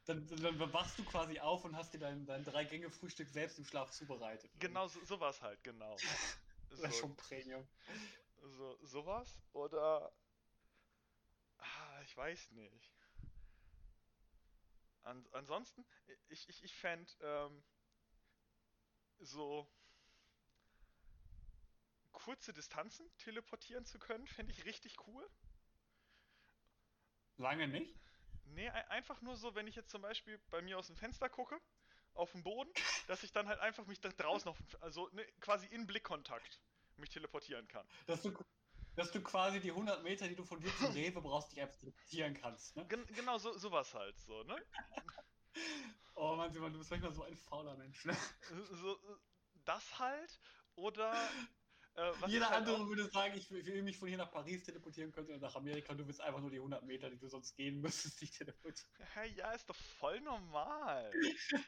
Dann, 0.05 0.25
dann 0.27 0.74
wachst 0.74 0.98
du 0.98 1.03
quasi 1.05 1.39
auf 1.39 1.65
und 1.65 1.75
hast 1.75 1.93
dir 1.93 2.00
dein, 2.00 2.25
dein 2.25 2.43
Drei-Gänge-Frühstück 2.43 3.29
selbst 3.29 3.60
im 3.60 3.65
Schlaf 3.65 3.91
zubereitet. 3.91 4.50
Genau, 4.60 4.88
so, 4.88 5.00
sowas 5.05 5.39
halt, 5.41 5.63
genau. 5.63 5.96
Das 6.72 6.81
wäre 6.81 6.91
So, 6.91 7.00
schon 7.00 7.15
Premium. 7.15 7.67
so, 8.58 8.77
sowas 8.86 9.39
oder 9.53 10.12
ah, 11.60 12.01
ich 12.03 12.15
weiß 12.17 12.51
nicht. 12.51 12.91
An, 15.03 15.27
ansonsten, 15.31 15.86
ich, 16.29 16.48
ich, 16.50 16.63
ich 16.63 16.75
fände 16.75 17.12
ähm, 17.22 17.63
so 19.19 19.67
kurze 22.19 22.53
Distanzen 22.53 23.09
teleportieren 23.17 23.85
zu 23.85 23.97
können, 23.99 24.27
fände 24.27 24.51
ich 24.51 24.65
richtig 24.65 24.95
cool. 25.07 25.27
Lange 27.38 27.67
nicht? 27.67 27.95
Nee, 28.45 28.69
ein- 28.69 28.88
einfach 28.89 29.21
nur 29.21 29.35
so, 29.38 29.55
wenn 29.55 29.67
ich 29.67 29.75
jetzt 29.75 29.89
zum 29.89 30.01
Beispiel 30.01 30.38
bei 30.49 30.61
mir 30.61 30.77
aus 30.77 30.88
dem 30.88 30.95
Fenster 30.95 31.29
gucke 31.29 31.59
auf 32.13 32.31
dem 32.31 32.43
Boden, 32.43 32.71
dass 33.07 33.23
ich 33.23 33.31
dann 33.31 33.47
halt 33.47 33.59
einfach 33.59 33.85
mich 33.85 34.01
da 34.01 34.09
draußen 34.09 34.49
auf, 34.49 34.57
also 34.81 35.07
ne, 35.13 35.25
quasi 35.39 35.67
in 35.67 35.88
Blickkontakt 35.88 36.59
mich 36.97 37.09
teleportieren 37.09 37.67
kann. 37.67 37.88
Dass 38.07 38.21
du, 38.23 38.33
dass 38.95 39.11
du 39.11 39.21
quasi 39.21 39.61
die 39.61 39.71
100 39.71 40.03
Meter, 40.03 40.27
die 40.27 40.35
du 40.35 40.43
von 40.43 40.59
dir 40.59 40.75
zum 40.77 40.91
Rewe 40.91 41.21
brauchst, 41.21 41.51
dich 41.51 41.61
einfach 41.61 41.77
teleportieren 41.79 42.33
kannst. 42.33 42.75
Ne? 42.75 42.85
Gen 42.88 43.05
genau, 43.07 43.38
so, 43.38 43.57
sowas 43.57 43.93
halt 43.93 44.17
so, 44.19 44.43
ne? 44.43 44.57
Oh 46.15 46.35
Mann, 46.35 46.51
Simon, 46.51 46.71
du 46.73 46.79
bist 46.79 46.91
manchmal 46.91 47.13
so 47.13 47.23
ein 47.23 47.35
fauler 47.35 47.75
Mensch. 47.77 48.03
Ne? 48.05 48.15
So, 48.71 48.99
das 49.63 49.99
halt 49.99 50.39
oder 50.75 51.13
äh, 51.96 52.12
Jeder 52.27 52.50
halt 52.50 52.60
andere 52.60 52.88
würde 52.88 53.10
sagen, 53.10 53.36
ich 53.36 53.50
will 53.51 53.81
mich 53.84 53.98
von 53.98 54.08
hier 54.08 54.17
nach 54.17 54.31
Paris 54.31 54.63
teleportieren 54.63 55.12
könnte 55.12 55.31
oder 55.31 55.41
nach 55.41 55.55
Amerika. 55.55 55.93
Du 55.93 56.08
willst 56.08 56.22
einfach 56.22 56.39
nur 56.39 56.50
die 56.50 56.58
100 56.58 56.84
Meter, 56.84 57.10
die 57.10 57.17
du 57.17 57.27
sonst 57.27 57.55
gehen 57.55 57.81
müsstest, 57.81 58.22
dich 58.22 58.31
teleportieren. 58.31 59.08
Hey, 59.13 59.31
ja, 59.34 59.51
ist 59.51 59.69
doch 59.69 59.75
voll 59.75 60.19
normal. 60.22 61.12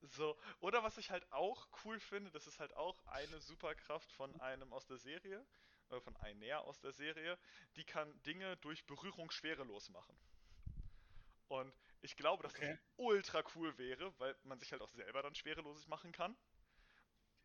so, 0.00 0.38
oder 0.60 0.82
was 0.82 0.98
ich 0.98 1.10
halt 1.10 1.30
auch 1.32 1.68
cool 1.84 2.00
finde, 2.00 2.30
das 2.30 2.46
ist 2.46 2.60
halt 2.60 2.74
auch 2.74 3.04
eine 3.06 3.40
Superkraft 3.40 4.10
von 4.12 4.38
einem 4.40 4.72
aus 4.72 4.86
der 4.86 4.98
Serie, 4.98 5.46
äh, 5.90 6.00
von 6.00 6.16
einer 6.16 6.60
aus 6.62 6.80
der 6.80 6.92
Serie, 6.92 7.38
die 7.76 7.84
kann 7.84 8.22
Dinge 8.22 8.56
durch 8.58 8.86
Berührung 8.86 9.30
schwerelos 9.30 9.90
machen. 9.90 10.16
Und 11.48 11.74
ich 12.00 12.16
glaube, 12.16 12.44
dass 12.44 12.54
okay. 12.54 12.70
das 12.70 12.78
ultra 12.96 13.42
cool 13.54 13.76
wäre, 13.76 14.16
weil 14.18 14.36
man 14.44 14.60
sich 14.60 14.70
halt 14.70 14.82
auch 14.82 14.88
selber 14.90 15.20
dann 15.20 15.34
schwerelos 15.34 15.86
machen 15.88 16.12
kann. 16.12 16.36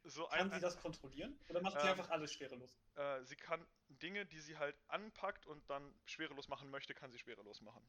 So 0.07 0.27
kann 0.27 0.51
ein, 0.51 0.51
sie 0.51 0.59
das 0.59 0.77
kontrollieren? 0.77 1.37
Oder 1.49 1.61
macht 1.61 1.81
sie 1.81 1.87
ähm, 1.87 1.93
einfach 1.93 2.09
alles 2.09 2.31
schwerelos? 2.31 2.77
Äh, 2.95 3.23
sie 3.23 3.35
kann 3.35 3.65
Dinge, 3.89 4.25
die 4.25 4.39
sie 4.39 4.57
halt 4.57 4.75
anpackt 4.87 5.47
und 5.47 5.67
dann 5.69 5.93
schwerelos 6.05 6.47
machen 6.47 6.69
möchte, 6.69 6.93
kann 6.93 7.11
sie 7.11 7.17
schwerelos 7.17 7.61
machen. 7.61 7.83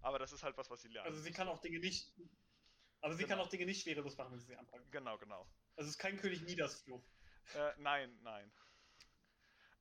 Aber 0.00 0.18
das 0.18 0.32
ist 0.32 0.42
halt 0.42 0.56
was, 0.56 0.70
was 0.70 0.82
sie 0.82 0.88
lernt. 0.88 1.06
Also 1.06 1.20
sie 1.20 1.30
kann 1.30 1.48
auch 1.48 1.60
Dinge 1.60 1.78
nicht. 1.78 2.12
Aber 3.00 3.14
sie 3.14 3.22
genau. 3.22 3.36
kann 3.36 3.46
auch 3.46 3.48
Dinge 3.48 3.66
nicht 3.66 3.82
schwerelos 3.82 4.16
machen, 4.16 4.32
wenn 4.32 4.40
sie 4.40 4.46
sie 4.46 4.56
anpackt. 4.56 4.90
Genau, 4.90 5.16
genau. 5.18 5.46
Also 5.76 5.88
es 5.88 5.94
ist 5.94 5.98
kein 5.98 6.16
König 6.16 6.42
Midas 6.42 6.82
Fluch. 6.82 7.02
Äh, 7.54 7.72
nein, 7.78 8.18
nein. 8.22 8.52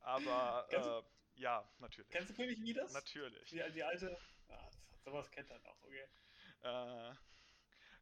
Aber 0.01 0.67
äh, 0.69 1.39
ja, 1.39 1.67
natürlich. 1.79 2.11
Kennst 2.11 2.29
du 2.29 2.35
König 2.35 2.59
Midas? 2.59 2.93
Natürlich. 2.93 3.49
Die, 3.49 3.63
die 3.73 3.83
alte. 3.83 4.17
Ah, 4.49 4.69
sowas 5.03 5.29
kennt 5.31 5.49
er 5.49 5.59
noch, 5.59 5.81
okay. 5.81 6.07
Äh, 6.61 7.15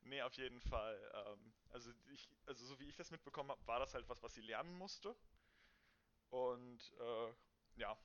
Nee, 0.01 0.21
auf 0.21 0.33
jeden 0.35 0.61
Fall. 0.61 0.97
Ähm, 1.13 1.53
also, 1.69 1.91
ich, 2.11 2.27
also 2.45 2.65
so 2.65 2.79
wie 2.79 2.87
ich 2.89 2.95
das 2.95 3.11
mitbekommen 3.11 3.51
habe, 3.51 3.67
war 3.67 3.79
das 3.79 3.93
halt 3.93 4.07
was, 4.09 4.21
was 4.23 4.33
sie 4.33 4.41
lernen 4.41 4.73
musste. 4.77 5.15
Und 6.29 6.93
äh, 6.99 7.33
ja. 7.75 7.97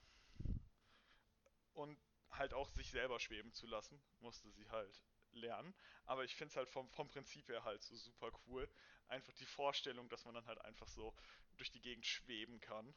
Und 1.75 1.99
halt 2.31 2.55
auch 2.55 2.69
sich 2.71 2.91
selber 2.91 3.21
schweben 3.21 3.53
zu 3.53 3.67
lassen, 3.67 4.01
musste 4.21 4.51
sie 4.51 4.69
halt 4.71 5.03
lernen. 5.33 5.75
Aber 6.07 6.25
ich 6.25 6.35
finde 6.35 6.51
es 6.51 6.57
halt 6.57 6.69
vom, 6.69 6.89
vom 6.91 7.09
Prinzip 7.09 7.49
her 7.49 7.65
halt 7.65 7.83
so 7.83 7.97
super 7.97 8.31
cool. 8.47 8.69
Einfach 9.09 9.33
die 9.35 9.47
Vorstellung, 9.47 10.09
dass 10.09 10.25
man 10.25 10.35
dann 10.35 10.47
halt 10.47 10.61
einfach 10.61 10.89
so 10.89 11.15
durch 11.57 11.71
die 11.71 11.81
Gegend 11.81 12.07
schweben 12.07 12.61
kann. 12.61 12.95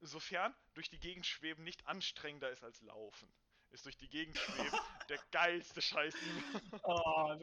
Sofern 0.00 0.54
durch 0.74 0.88
die 0.88 0.98
Gegend 0.98 1.26
schweben 1.26 1.62
nicht 1.64 1.86
anstrengender 1.86 2.50
ist 2.50 2.64
als 2.64 2.80
laufen. 2.80 3.30
Ist 3.70 3.84
durch 3.84 3.96
die 3.96 4.08
Gegend 4.08 4.36
schweben 4.36 4.78
der 5.08 5.18
geilste 5.30 5.80
Scheiß. 5.80 6.14
oh, 6.82 7.38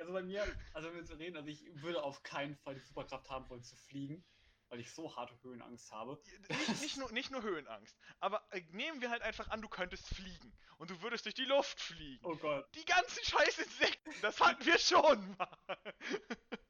also 0.00 0.12
bei 0.12 0.22
mir, 0.22 0.44
also 0.72 0.88
wenn 0.88 0.96
wir 0.96 1.04
zu 1.04 1.14
reden, 1.14 1.36
also 1.36 1.48
ich 1.48 1.62
würde 1.82 2.02
auf 2.02 2.22
keinen 2.22 2.56
Fall 2.56 2.74
die 2.74 2.80
Superkraft 2.80 3.28
haben 3.30 3.48
wollen 3.48 3.62
zu 3.62 3.76
fliegen, 3.76 4.24
weil 4.68 4.80
ich 4.80 4.92
so 4.92 5.14
harte 5.14 5.40
Höhenangst 5.42 5.92
habe. 5.92 6.20
Nicht, 6.48 6.80
nicht, 6.80 6.96
nur, 6.96 7.12
nicht 7.12 7.30
nur 7.30 7.42
Höhenangst, 7.42 7.96
aber 8.20 8.42
äh, 8.50 8.62
nehmen 8.70 9.00
wir 9.00 9.10
halt 9.10 9.22
einfach 9.22 9.48
an, 9.48 9.62
du 9.62 9.68
könntest 9.68 10.08
fliegen 10.08 10.52
und 10.78 10.90
du 10.90 11.00
würdest 11.02 11.24
durch 11.24 11.34
die 11.34 11.44
Luft 11.44 11.80
fliegen. 11.80 12.24
Oh 12.24 12.36
Gott. 12.36 12.68
Die 12.74 12.84
ganzen 12.84 13.24
scheiß 13.24 13.58
Insekten, 13.58 14.14
das 14.22 14.40
hatten 14.40 14.64
wir 14.64 14.78
schon 14.78 15.36
mal. 15.36 15.58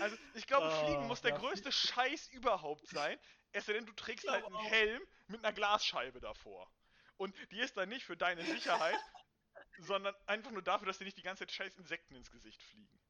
Also, 0.00 0.16
ich 0.34 0.46
glaube, 0.46 0.66
oh, 0.66 0.84
Fliegen 0.84 1.06
muss 1.06 1.22
der 1.22 1.32
größte 1.32 1.72
Scheiß 1.72 2.28
überhaupt 2.28 2.86
sein. 2.88 3.18
Es 3.52 3.66
sei 3.66 3.72
denn, 3.74 3.86
du 3.86 3.92
trägst 3.92 4.28
halt 4.28 4.44
einen 4.44 4.56
Helm 4.56 5.02
mit 5.28 5.44
einer 5.44 5.52
Glasscheibe 5.52 6.20
davor. 6.20 6.70
Und 7.16 7.34
die 7.50 7.60
ist 7.60 7.76
dann 7.76 7.88
nicht 7.88 8.04
für 8.04 8.16
deine 8.16 8.44
Sicherheit, 8.44 8.98
sondern 9.78 10.14
einfach 10.26 10.50
nur 10.50 10.62
dafür, 10.62 10.86
dass 10.86 10.98
dir 10.98 11.04
nicht 11.04 11.18
die 11.18 11.22
ganze 11.22 11.46
Zeit 11.46 11.52
scheiß 11.52 11.76
Insekten 11.76 12.14
ins 12.14 12.30
Gesicht 12.30 12.62
fliegen. 12.62 13.00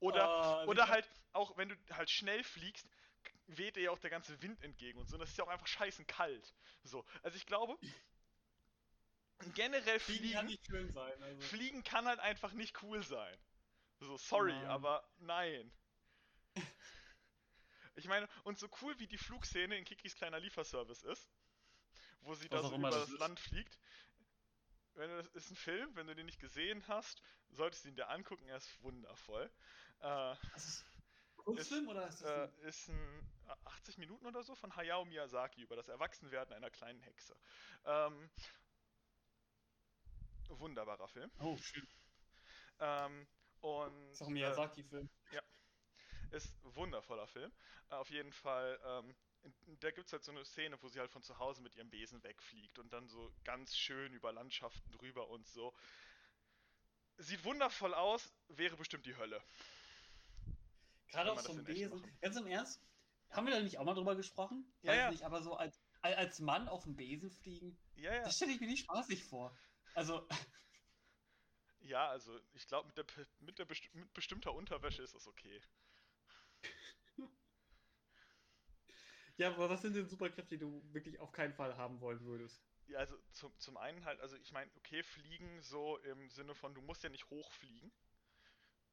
Oder, 0.00 0.64
oh, 0.64 0.70
oder 0.70 0.88
halt, 0.88 1.08
auch 1.32 1.56
wenn 1.56 1.70
du 1.70 1.76
halt 1.90 2.10
schnell 2.10 2.44
fliegst, 2.44 2.86
weht 3.48 3.76
dir 3.76 3.82
ja 3.82 3.90
auch 3.90 3.98
der 3.98 4.10
ganze 4.10 4.40
Wind 4.42 4.62
entgegen 4.62 4.98
und 4.98 5.08
so. 5.08 5.16
Und 5.16 5.20
das 5.20 5.30
ist 5.30 5.38
ja 5.38 5.44
auch 5.44 5.48
einfach 5.48 5.66
scheißen 5.66 6.06
kalt. 6.06 6.54
So, 6.82 7.04
also 7.22 7.36
ich 7.36 7.46
glaube, 7.46 7.76
generell 9.54 9.98
fliegen, 9.98 10.20
fliegen 10.20 10.34
kann 10.34 10.46
nicht 10.46 10.66
schön 10.66 10.92
sein. 10.92 11.22
Also. 11.22 11.40
Fliegen 11.40 11.82
kann 11.82 12.06
halt 12.06 12.20
einfach 12.20 12.52
nicht 12.52 12.82
cool 12.82 13.02
sein. 13.02 13.38
So, 14.00 14.16
sorry, 14.16 14.52
nein. 14.52 14.66
aber 14.66 15.08
nein. 15.18 15.72
Ich 17.98 18.06
meine, 18.06 18.28
und 18.44 18.58
so 18.58 18.68
cool 18.80 18.98
wie 18.98 19.06
die 19.06 19.18
Flugszene 19.18 19.76
in 19.76 19.84
Kikis 19.84 20.14
kleiner 20.14 20.38
Lieferservice 20.38 21.02
ist, 21.02 21.28
wo 22.20 22.34
sie 22.34 22.50
Was 22.50 22.62
da 22.62 22.68
so 22.68 22.76
über 22.76 22.90
das, 22.90 23.10
das 23.10 23.18
Land 23.18 23.40
fliegt, 23.40 23.78
wenn 24.94 25.10
du, 25.10 25.22
das 25.22 25.34
ist 25.34 25.50
ein 25.50 25.56
Film, 25.56 25.94
wenn 25.96 26.06
du 26.06 26.14
den 26.14 26.26
nicht 26.26 26.40
gesehen 26.40 26.86
hast, 26.88 27.22
solltest 27.50 27.84
du 27.84 27.88
ihn 27.88 27.96
dir 27.96 28.08
angucken, 28.08 28.46
er 28.48 28.56
ist 28.56 28.82
wundervoll. 28.82 29.50
Äh, 30.00 30.32
ist 30.56 30.84
Kurzfilm 31.36 31.84
ist, 31.84 31.90
oder 31.90 32.08
ist 32.08 32.22
das 32.22 32.52
äh, 32.62 32.68
ist 32.68 32.88
ein 32.88 33.30
80 33.64 33.98
Minuten 33.98 34.26
oder 34.26 34.42
so 34.42 34.54
von 34.54 34.74
Hayao 34.74 35.04
Miyazaki 35.04 35.62
über 35.62 35.76
das 35.76 35.88
Erwachsenwerden 35.88 36.54
einer 36.54 36.70
kleinen 36.70 37.00
Hexe. 37.00 37.36
Ähm, 37.84 38.30
wunderbarer 40.48 41.08
Film. 41.08 41.30
Oh, 41.40 41.56
schön. 41.58 41.86
Ähm, 42.80 43.26
und, 43.60 44.10
ist 44.10 44.22
auch 44.22 44.26
ein 44.26 44.32
Miyazaki-Film. 44.32 45.08
Äh, 45.30 45.36
ja. 45.36 45.42
Ist 46.30 46.52
ein 46.64 46.74
wundervoller 46.74 47.26
Film. 47.26 47.52
Auf 47.88 48.10
jeden 48.10 48.32
Fall 48.32 48.78
ähm, 48.84 49.14
da 49.80 49.90
gibt 49.90 50.06
es 50.06 50.12
halt 50.12 50.24
so 50.24 50.32
eine 50.32 50.44
Szene, 50.44 50.80
wo 50.82 50.88
sie 50.88 50.98
halt 50.98 51.10
von 51.10 51.22
zu 51.22 51.38
Hause 51.38 51.62
mit 51.62 51.74
ihrem 51.74 51.90
Besen 51.90 52.22
wegfliegt 52.22 52.78
und 52.78 52.92
dann 52.92 53.08
so 53.08 53.32
ganz 53.44 53.76
schön 53.76 54.12
über 54.12 54.32
Landschaften 54.32 54.90
drüber 54.92 55.28
und 55.28 55.46
so. 55.46 55.74
Sieht 57.18 57.44
wundervoll 57.44 57.94
aus, 57.94 58.32
wäre 58.48 58.76
bestimmt 58.76 59.06
die 59.06 59.16
Hölle. 59.16 59.42
Gerade 61.08 61.32
auf 61.32 61.40
so 61.40 61.52
einem 61.52 61.64
Besen. 61.64 62.04
Ganz 62.20 62.36
im 62.36 62.46
Ernst, 62.46 62.80
haben 63.30 63.46
wir 63.46 63.54
da 63.54 63.60
nicht 63.60 63.78
auch 63.78 63.84
mal 63.84 63.94
drüber 63.94 64.14
gesprochen? 64.14 64.70
Ja, 64.82 64.94
ja. 64.94 65.10
Nicht, 65.10 65.24
aber 65.24 65.42
so 65.42 65.54
als, 65.54 65.80
als 66.02 66.38
Mann 66.38 66.68
auf 66.68 66.84
dem 66.84 66.96
Besen 66.96 67.30
fliegen, 67.30 67.78
ja, 67.94 68.14
ja. 68.14 68.22
das 68.22 68.36
stelle 68.36 68.52
ich 68.52 68.60
mir 68.60 68.68
nicht 68.68 68.84
spaßig 68.84 69.24
vor. 69.24 69.56
Also. 69.94 70.26
Ja, 71.80 72.08
also 72.08 72.38
ich 72.52 72.66
glaube, 72.66 72.88
mit, 72.88 72.98
der, 72.98 73.06
mit, 73.38 73.58
der 73.58 73.64
besti 73.64 73.88
mit 73.94 74.12
bestimmter 74.12 74.52
Unterwäsche 74.52 75.02
ist 75.02 75.14
das 75.14 75.26
okay. 75.26 75.60
Ja, 79.38 79.50
aber 79.50 79.70
was 79.70 79.82
sind 79.82 79.94
denn 79.94 80.08
Superkräfte, 80.08 80.56
die 80.56 80.58
du 80.58 80.82
wirklich 80.92 81.18
auf 81.20 81.30
keinen 81.30 81.54
Fall 81.54 81.76
haben 81.76 82.00
wollen 82.00 82.20
würdest? 82.24 82.60
Ja, 82.88 82.98
also 82.98 83.16
zum, 83.30 83.56
zum 83.58 83.76
einen 83.76 84.04
halt, 84.04 84.20
also 84.20 84.36
ich 84.36 84.50
meine, 84.50 84.68
okay, 84.76 85.02
fliegen 85.04 85.62
so 85.62 85.96
im 85.98 86.28
Sinne 86.28 86.56
von, 86.56 86.74
du 86.74 86.82
musst 86.82 87.04
ja 87.04 87.08
nicht 87.08 87.30
hochfliegen. 87.30 87.92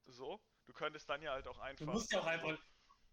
So, 0.05 0.39
du 0.67 0.73
könntest 0.73 1.09
dann 1.09 1.23
ja 1.23 1.31
halt 1.31 1.47
auch 1.47 1.57
einfach. 1.57 1.85
Du 1.85 1.91
musst 1.91 2.13
ja 2.13 2.19
auch 2.19 2.27
einfach. 2.27 2.59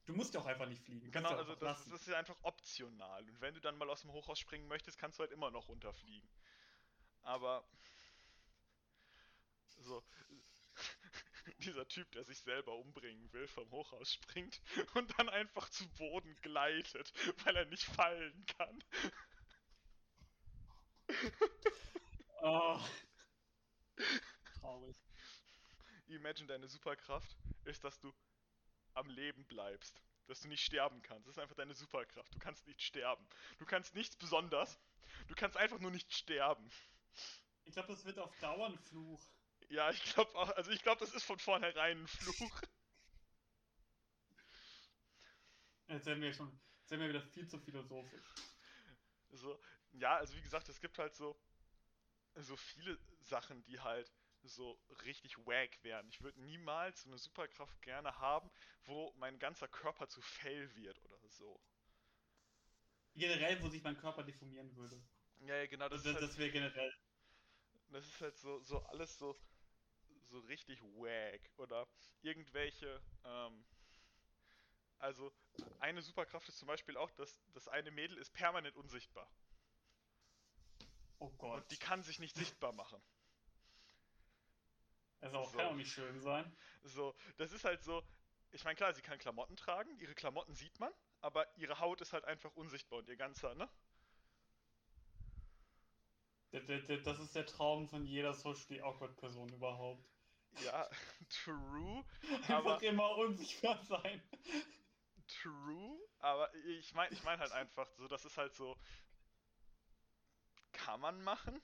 Du 0.04 0.14
musst 0.14 0.34
ja 0.34 0.40
auch 0.40 0.46
einfach 0.46 0.66
nicht 0.68 0.82
fliegen. 0.82 1.10
Genau, 1.10 1.30
also 1.30 1.54
das, 1.54 1.84
das, 1.84 2.02
ist 2.02 2.08
ja 2.08 2.18
einfach 2.18 2.36
optional. 2.42 3.22
Und 3.22 3.40
wenn 3.40 3.54
du 3.54 3.60
dann 3.60 3.78
mal 3.78 3.88
aus 3.88 4.02
dem 4.02 4.12
Hochhaus 4.12 4.38
springen 4.38 4.66
möchtest, 4.66 4.98
kannst 4.98 5.18
du 5.18 5.22
halt 5.22 5.32
immer 5.32 5.50
noch 5.50 5.68
runterfliegen. 5.68 6.28
Aber 7.22 7.64
so, 9.78 10.02
dieser 11.62 11.86
Typ, 11.88 12.10
der 12.12 12.24
sich 12.24 12.38
selber 12.40 12.76
umbringen 12.76 13.32
will, 13.32 13.46
vom 13.48 13.70
Hochhaus 13.70 14.12
springt 14.12 14.60
und 14.94 15.18
dann 15.18 15.28
einfach 15.28 15.68
zu 15.70 15.88
Boden 15.94 16.36
gleitet, 16.42 17.12
weil 17.44 17.56
er 17.56 17.64
nicht 17.66 17.84
fallen 17.84 18.46
kann. 18.46 18.84
Oh. 22.42 22.80
Traurig. 24.60 24.96
Imagine, 26.08 26.48
deine 26.48 26.68
Superkraft 26.68 27.36
ist, 27.64 27.84
dass 27.84 27.98
du 28.00 28.12
am 28.94 29.08
Leben 29.08 29.46
bleibst. 29.46 30.02
Dass 30.26 30.40
du 30.40 30.48
nicht 30.48 30.64
sterben 30.64 31.02
kannst. 31.02 31.26
Das 31.26 31.36
ist 31.36 31.42
einfach 31.42 31.56
deine 31.56 31.74
Superkraft. 31.74 32.34
Du 32.34 32.38
kannst 32.38 32.66
nicht 32.66 32.82
sterben. 32.82 33.26
Du 33.58 33.66
kannst 33.66 33.94
nichts 33.94 34.16
besonders. 34.16 34.78
Du 35.28 35.34
kannst 35.34 35.56
einfach 35.56 35.78
nur 35.78 35.90
nicht 35.90 36.12
sterben. 36.14 36.70
Ich 37.64 37.72
glaube, 37.74 37.88
das 37.88 38.04
wird 38.04 38.18
auf 38.18 38.36
Dauer 38.40 38.66
ein 38.66 38.78
Fluch. 38.78 39.24
Ja, 39.72 39.88
ich 39.90 40.04
glaube 40.12 40.34
auch. 40.34 40.50
Also 40.50 40.70
ich 40.70 40.82
glaube, 40.82 41.00
das 41.00 41.14
ist 41.14 41.24
von 41.24 41.38
vornherein 41.38 41.98
ein 41.98 42.06
Fluch. 42.06 42.60
Jetzt 45.88 46.04
werden 46.04 46.22
wir 46.22 46.32
schon, 46.32 46.60
jetzt 46.80 46.90
werden 46.90 47.00
wir 47.00 47.08
wieder 47.08 47.22
viel 47.22 47.48
zu 47.48 47.58
philosophisch. 47.58 48.22
So, 49.30 49.58
ja, 49.92 50.16
also 50.16 50.36
wie 50.36 50.42
gesagt, 50.42 50.68
es 50.68 50.78
gibt 50.78 50.98
halt 50.98 51.14
so, 51.14 51.40
so 52.34 52.54
viele 52.54 52.98
Sachen, 53.20 53.62
die 53.64 53.80
halt 53.80 54.12
so 54.42 54.78
richtig 55.04 55.38
wack 55.38 55.82
wären. 55.82 56.06
Ich 56.08 56.20
würde 56.20 56.42
niemals 56.42 57.02
so 57.02 57.08
eine 57.08 57.16
Superkraft 57.16 57.80
gerne 57.80 58.18
haben, 58.18 58.50
wo 58.84 59.14
mein 59.16 59.38
ganzer 59.38 59.68
Körper 59.68 60.06
zu 60.06 60.20
Fell 60.20 60.74
wird 60.76 61.02
oder 61.02 61.28
so. 61.28 61.58
Generell, 63.14 63.62
wo 63.62 63.68
sich 63.70 63.82
mein 63.82 63.96
Körper 63.96 64.22
deformieren 64.22 64.76
würde. 64.76 65.02
Ja, 65.40 65.56
ja 65.56 65.66
genau. 65.66 65.88
Das, 65.88 66.02
das, 66.02 66.14
halt, 66.14 66.24
das 66.24 66.36
wäre 66.36 66.50
generell 66.50 66.92
das 67.92 68.06
ist 68.06 68.20
halt 68.20 68.36
so, 68.38 68.60
so 68.60 68.82
alles 68.84 69.18
so, 69.18 69.36
so 70.32 70.40
richtig 70.40 70.82
wack. 70.82 71.40
Oder 71.58 71.86
irgendwelche, 72.22 73.00
ähm, 73.24 73.64
also 74.98 75.32
eine 75.78 76.02
Superkraft 76.02 76.48
ist 76.48 76.58
zum 76.58 76.68
Beispiel 76.68 76.96
auch, 76.96 77.10
dass 77.12 77.40
das 77.52 77.68
eine 77.68 77.90
Mädel 77.90 78.16
ist 78.18 78.32
permanent 78.32 78.76
unsichtbar. 78.76 79.30
Oh 81.18 81.30
Gott. 81.38 81.62
Und 81.62 81.70
die 81.70 81.78
kann 81.78 82.02
sich 82.02 82.18
nicht 82.18 82.36
sichtbar 82.36 82.72
machen. 82.72 83.00
Also 85.20 85.38
auch 85.38 85.50
So. 85.52 85.56
kann 85.56 85.66
auch 85.66 85.76
nicht 85.76 85.92
schön 85.92 86.20
sein. 86.20 86.52
So, 86.82 87.14
das 87.36 87.52
ist 87.52 87.64
halt 87.64 87.84
so, 87.84 88.02
ich 88.50 88.64
meine, 88.64 88.74
klar, 88.74 88.92
sie 88.92 89.02
kann 89.02 89.18
Klamotten 89.18 89.56
tragen, 89.56 89.96
ihre 90.00 90.16
Klamotten 90.16 90.52
sieht 90.52 90.80
man, 90.80 90.92
aber 91.20 91.46
ihre 91.56 91.78
Haut 91.78 92.00
ist 92.00 92.12
halt 92.12 92.24
einfach 92.24 92.50
unsichtbar 92.56 92.98
und 92.98 93.08
ihr 93.08 93.16
ganzer, 93.16 93.54
ne? 93.54 93.68
Das 96.50 97.18
ist 97.20 97.34
der 97.34 97.46
Traum 97.46 97.88
von 97.88 98.04
jeder 98.04 98.34
socially 98.34 98.80
awkward 98.82 99.16
Person 99.16 99.48
überhaupt. 99.50 100.04
Ja, 100.58 100.88
true, 101.28 102.04
Einfach 102.48 102.48
aber 102.48 102.82
immer 102.82 103.16
unsichtbar 103.18 103.82
sein. 103.84 104.22
true, 105.26 105.98
aber 106.18 106.52
ich 106.54 106.94
meine, 106.94 107.12
ich 107.12 107.22
meine 107.22 107.40
halt 107.40 107.52
einfach 107.52 107.88
so, 107.96 108.08
das 108.08 108.24
ist 108.24 108.36
halt 108.36 108.54
so, 108.54 108.76
kann 110.72 111.00
man 111.00 111.22
machen, 111.22 111.62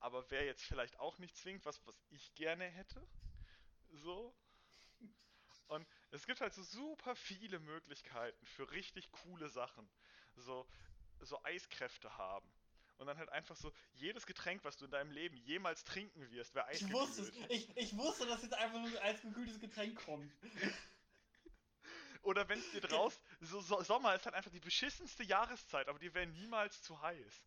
aber 0.00 0.30
wäre 0.30 0.44
jetzt 0.46 0.64
vielleicht 0.64 0.98
auch 0.98 1.18
nicht 1.18 1.36
zwingend 1.36 1.64
was, 1.66 1.84
was 1.86 1.96
ich 2.10 2.34
gerne 2.34 2.64
hätte. 2.66 3.06
So. 3.90 4.34
Und 5.68 5.86
es 6.10 6.26
gibt 6.26 6.40
halt 6.40 6.52
so 6.54 6.62
super 6.62 7.16
viele 7.16 7.58
Möglichkeiten 7.58 8.44
für 8.46 8.70
richtig 8.70 9.10
coole 9.12 9.48
Sachen. 9.48 9.88
So, 10.36 10.66
so 11.20 11.42
Eiskräfte 11.44 12.16
haben. 12.18 12.52
Und 12.98 13.06
dann 13.06 13.18
halt 13.18 13.30
einfach 13.30 13.56
so, 13.56 13.72
jedes 13.94 14.26
Getränk, 14.26 14.64
was 14.64 14.76
du 14.76 14.84
in 14.84 14.90
deinem 14.90 15.10
Leben 15.10 15.36
jemals 15.36 15.84
trinken 15.84 16.30
wirst, 16.30 16.54
wäre 16.54 16.66
Ich 16.70 16.90
wusste 16.92 17.22
es. 17.22 17.32
eisgekühlt. 17.32 17.50
Ich, 17.50 17.76
ich 17.76 17.96
wusste, 17.96 18.26
dass 18.26 18.42
jetzt 18.42 18.54
einfach 18.54 18.80
nur 18.80 19.02
als 19.02 19.20
gekühltes 19.22 19.58
Getränk 19.60 20.04
kommt. 20.04 20.32
Oder 22.22 22.48
wenn 22.48 22.58
es 22.60 22.70
dir 22.70 22.80
draus, 22.80 23.20
so, 23.40 23.60
so 23.60 23.82
Sommer 23.82 24.14
ist 24.14 24.24
halt 24.24 24.34
einfach 24.34 24.50
die 24.50 24.60
beschissenste 24.60 25.24
Jahreszeit, 25.24 25.88
aber 25.88 25.98
die 25.98 26.14
wäre 26.14 26.26
niemals 26.26 26.82
zu 26.82 27.00
heiß. 27.00 27.42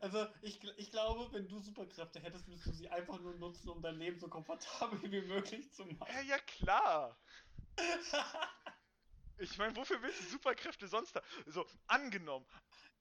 Also 0.00 0.26
ich, 0.42 0.62
ich 0.78 0.90
glaube, 0.90 1.32
wenn 1.32 1.48
du 1.48 1.58
Superkräfte 1.60 2.20
hättest, 2.20 2.48
müsstest 2.48 2.68
du 2.68 2.72
sie 2.78 2.88
einfach 2.88 3.20
nur 3.20 3.34
nutzen, 3.34 3.68
um 3.68 3.82
dein 3.82 3.98
Leben 3.98 4.18
so 4.18 4.28
komfortabel 4.28 5.00
wie 5.10 5.20
möglich 5.22 5.72
zu 5.72 5.84
Ja, 5.86 5.94
machen. 5.98 6.22
ja 6.22 6.38
klar. 6.38 7.16
Ich 9.38 9.58
meine, 9.58 9.74
wofür 9.74 10.00
willst 10.02 10.20
du 10.20 10.24
Superkräfte 10.24 10.86
sonst 10.86 11.16
da? 11.16 11.22
So, 11.46 11.66
angenommen, 11.86 12.46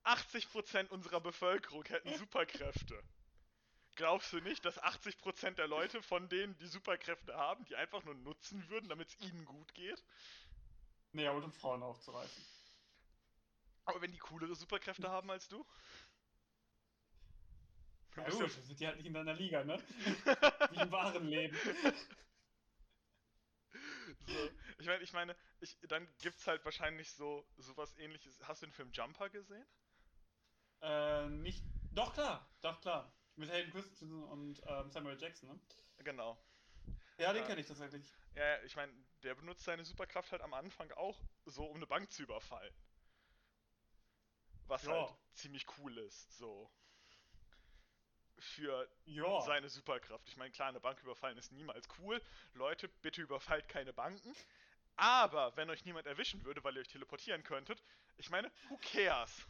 80% 0.03 0.89
unserer 0.89 1.19
Bevölkerung 1.21 1.85
hätten 1.85 2.13
Superkräfte. 2.17 3.01
Glaubst 3.95 4.31
du 4.33 4.39
nicht, 4.39 4.63
dass 4.65 4.81
80% 4.81 5.51
der 5.51 5.67
Leute 5.67 6.01
von 6.01 6.29
denen, 6.29 6.57
die 6.57 6.67
Superkräfte 6.67 7.35
haben, 7.35 7.65
die 7.65 7.75
einfach 7.75 8.03
nur 8.03 8.15
nutzen 8.15 8.67
würden, 8.69 8.89
damit 8.89 9.09
es 9.09 9.19
ihnen 9.19 9.45
gut 9.45 9.73
geht? 9.73 10.03
nee, 11.11 11.27
aber 11.27 11.43
um 11.43 11.51
Frauen 11.51 11.83
aufzureißen. 11.83 12.43
Aber 13.85 14.01
wenn 14.01 14.11
die 14.11 14.17
coolere 14.19 14.55
Superkräfte 14.55 15.09
haben 15.09 15.29
als 15.29 15.47
du? 15.49 15.65
Ja 18.15 18.23
bist 18.23 18.39
gut, 18.39 18.51
sind 18.51 18.79
die 18.79 18.87
halt 18.87 18.97
nicht 18.97 19.07
in 19.07 19.13
deiner 19.13 19.33
Liga, 19.33 19.63
ne? 19.63 19.77
Wie 20.71 20.79
im 20.79 20.91
wahren 20.91 21.27
Leben. 21.27 21.57
So, 24.25 24.49
ich 24.79 24.85
meine, 24.85 25.03
ich 25.03 25.13
meine, 25.13 25.35
ich, 25.59 25.77
dann 25.83 26.07
gibt's 26.19 26.45
halt 26.45 26.63
wahrscheinlich 26.65 27.11
so 27.11 27.45
sowas 27.57 27.97
ähnliches. 27.97 28.37
Hast 28.43 28.61
du 28.61 28.67
den 28.67 28.73
Film 28.73 28.91
Jumper 28.91 29.29
gesehen? 29.29 29.65
Äh, 30.81 31.27
nicht. 31.29 31.63
Doch 31.93 32.13
klar, 32.13 32.45
doch 32.61 32.79
klar. 32.81 33.11
Mit 33.35 33.49
Hayden 33.49 33.71
Christensen 33.71 34.23
und 34.23 34.61
ähm, 34.65 34.91
Samuel 34.91 35.19
Jackson, 35.19 35.49
ne? 35.49 35.59
Genau. 36.03 36.37
Ja, 37.17 37.33
den 37.33 37.41
Ja. 37.41 37.47
kenne 37.47 37.61
ich 37.61 37.67
tatsächlich. 37.67 38.03
Ja, 38.35 38.43
ja, 38.43 38.63
ich 38.63 38.75
meine, 38.75 38.91
der 39.23 39.35
benutzt 39.35 39.63
seine 39.63 39.83
Superkraft 39.85 40.31
halt 40.31 40.41
am 40.41 40.53
Anfang 40.53 40.91
auch 40.93 41.17
so, 41.45 41.65
um 41.65 41.75
eine 41.77 41.87
Bank 41.87 42.11
zu 42.11 42.23
überfallen. 42.23 42.73
Was 44.67 44.83
Ja. 44.83 44.91
halt 44.91 45.13
ziemlich 45.33 45.65
cool 45.77 45.97
ist, 45.97 46.37
so. 46.37 46.71
Für 48.39 48.89
Ja. 49.05 49.41
seine 49.41 49.69
Superkraft. 49.69 50.27
Ich 50.29 50.37
meine, 50.37 50.51
klar, 50.51 50.69
eine 50.69 50.79
Bank 50.79 50.99
überfallen 51.03 51.37
ist 51.37 51.51
niemals 51.51 51.87
cool. 51.99 52.21
Leute, 52.53 52.87
bitte 52.87 53.21
überfallt 53.21 53.67
keine 53.67 53.93
Banken. 53.93 54.35
Aber 54.95 55.55
wenn 55.57 55.69
euch 55.69 55.85
niemand 55.85 56.07
erwischen 56.07 56.43
würde, 56.43 56.63
weil 56.63 56.75
ihr 56.75 56.81
euch 56.81 56.87
teleportieren 56.87 57.43
könntet, 57.43 57.83
ich 58.17 58.29
meine, 58.29 58.51
who 58.69 58.77
cares? 58.77 59.45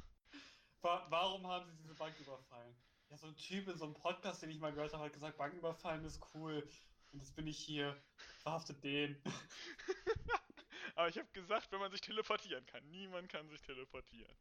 Wa 0.82 1.06
warum 1.10 1.46
haben 1.48 1.70
sie 1.70 1.78
diese 1.78 1.96
Bank 1.96 2.18
überfallen? 2.20 2.76
Ja, 3.10 3.18
so 3.18 3.28
ein 3.28 3.36
Typ 3.36 3.68
in 3.68 3.78
so 3.78 3.86
einem 3.86 3.94
Podcast, 3.94 4.42
den 4.42 4.50
ich 4.50 4.60
mal 4.60 4.72
gehört 4.74 4.94
habe, 4.94 5.04
hat 5.06 5.14
gesagt, 5.14 5.38
Banken 5.38 5.58
überfallen 5.58 6.04
ist 6.06 6.20
cool. 6.34 6.68
Und 7.12 7.20
jetzt 7.20 7.36
bin 7.36 7.46
ich 7.48 7.58
hier, 7.60 8.02
verhaftet 8.42 8.84
den. 8.84 9.22
Aber 10.96 11.10
ich 11.10 11.18
habe 11.18 11.28
gesagt, 11.34 11.72
wenn 11.72 11.80
man 11.80 11.92
sich 11.92 12.02
teleportieren 12.02 12.66
kann. 12.66 12.90
Niemand 12.90 13.30
kann 13.30 13.50
sich 13.50 13.62
teleportieren. 13.62 14.34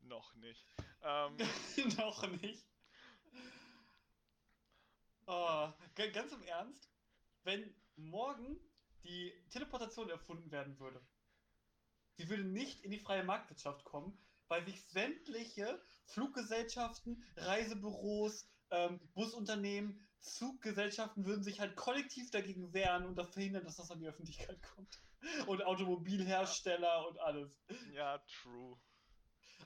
Noch 0.00 0.34
nicht. 0.34 0.66
Ähm, 1.02 1.36
Noch 1.98 2.26
nicht. 2.40 2.64
Oh, 5.26 5.70
ga- 5.94 6.10
ganz 6.12 6.32
im 6.32 6.42
Ernst, 6.44 6.90
wenn 7.44 7.74
morgen 7.96 8.58
die 9.04 9.32
Teleportation 9.50 10.10
erfunden 10.10 10.50
werden 10.50 10.78
würde, 10.78 11.00
sie 12.16 12.28
würde 12.28 12.44
nicht 12.44 12.80
in 12.80 12.90
die 12.90 12.98
freie 12.98 13.24
Marktwirtschaft 13.24 13.84
kommen, 13.84 14.18
weil 14.52 14.66
sich 14.66 14.84
sämtliche 14.84 15.80
Fluggesellschaften, 16.04 17.24
Reisebüros, 17.36 18.46
ähm, 18.70 19.00
Busunternehmen, 19.14 20.06
Zuggesellschaften 20.20 21.24
würden 21.24 21.42
sich 21.42 21.58
halt 21.58 21.74
kollektiv 21.74 22.30
dagegen 22.30 22.74
wehren 22.74 23.06
und 23.06 23.16
das 23.16 23.30
verhindern, 23.32 23.64
dass 23.64 23.76
das 23.76 23.90
an 23.90 23.98
die 24.00 24.06
Öffentlichkeit 24.06 24.62
kommt. 24.62 25.00
Und 25.46 25.62
Automobilhersteller 25.64 27.08
und 27.08 27.18
alles. 27.18 27.50
ja, 27.94 28.18
true. 28.42 28.78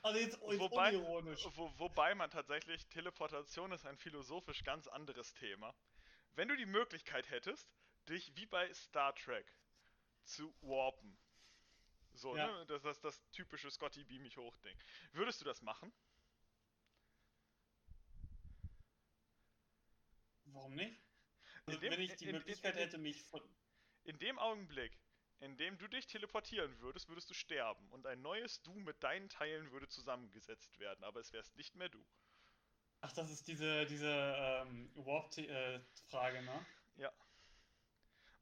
Also 0.03 0.19
jetzt, 0.19 0.39
jetzt 0.41 0.59
Wobei- 0.59 0.95
unironisch. 0.95 1.45
Wo, 1.55 1.69
wobei 1.79 2.15
man 2.15 2.29
tatsächlich, 2.29 2.87
Teleportation 2.87 3.73
ist 3.73 3.85
ein 3.85 3.97
philosophisch 3.97 4.63
ganz 4.63 4.87
anderes 4.87 5.33
Thema. 5.33 5.75
Wenn 6.35 6.47
du 6.47 6.55
die 6.55 6.65
Möglichkeit 6.65 7.29
hättest, 7.29 7.69
dich 8.07 8.31
wie 8.37 8.45
bei 8.45 8.73
Star 8.73 9.13
Trek 9.15 9.53
zu 10.23 10.55
warpen, 10.61 11.17
so, 12.17 12.35
Ja. 12.35 12.47
ne, 12.47 12.65
das 12.65 12.83
ist 12.85 13.03
das 13.03 13.21
typische 13.31 13.69
Scotty 13.71 14.03
beam 14.03 14.23
mich 14.23 14.37
hoch 14.37 14.57
Ding, 14.57 14.77
würdest 15.13 15.39
du 15.41 15.45
das 15.45 15.61
machen? 15.61 15.91
Warum 20.45 20.75
nicht? 20.75 20.99
Also, 21.65 21.77
In 21.79 21.81
dem- 21.81 21.91
wenn 21.91 22.01
ich 22.01 22.15
die 22.15 22.25
in- 22.25 22.29
in- 22.29 22.35
Möglichkeit 22.37 22.75
in- 22.75 22.79
hätte, 22.81 22.97
mich 22.97 23.23
von. 23.25 23.41
In 24.05 24.17
dem 24.19 24.39
Augenblick, 24.39 24.97
in 25.39 25.57
dem 25.57 25.77
du 25.77 25.87
dich 25.87 26.07
teleportieren 26.07 26.79
würdest, 26.79 27.09
würdest 27.09 27.29
du 27.29 27.33
sterben 27.33 27.89
und 27.91 28.07
ein 28.07 28.21
neues 28.21 28.61
Du 28.63 28.73
mit 28.79 29.03
deinen 29.03 29.27
Teilen 29.29 29.69
würde 29.71 29.87
zusammengesetzt 29.89 30.79
werden, 30.79 31.03
aber 31.03 31.19
es 31.19 31.33
wärst 31.33 31.55
nicht 31.57 31.75
mehr 31.75 31.89
du. 31.89 32.03
Ach, 33.01 33.11
das 33.11 33.29
ist 33.29 33.47
diese, 33.47 33.85
diese 33.85 34.09
ähm, 34.09 34.89
Warp-Frage, 34.95 36.41
ne? 36.41 36.65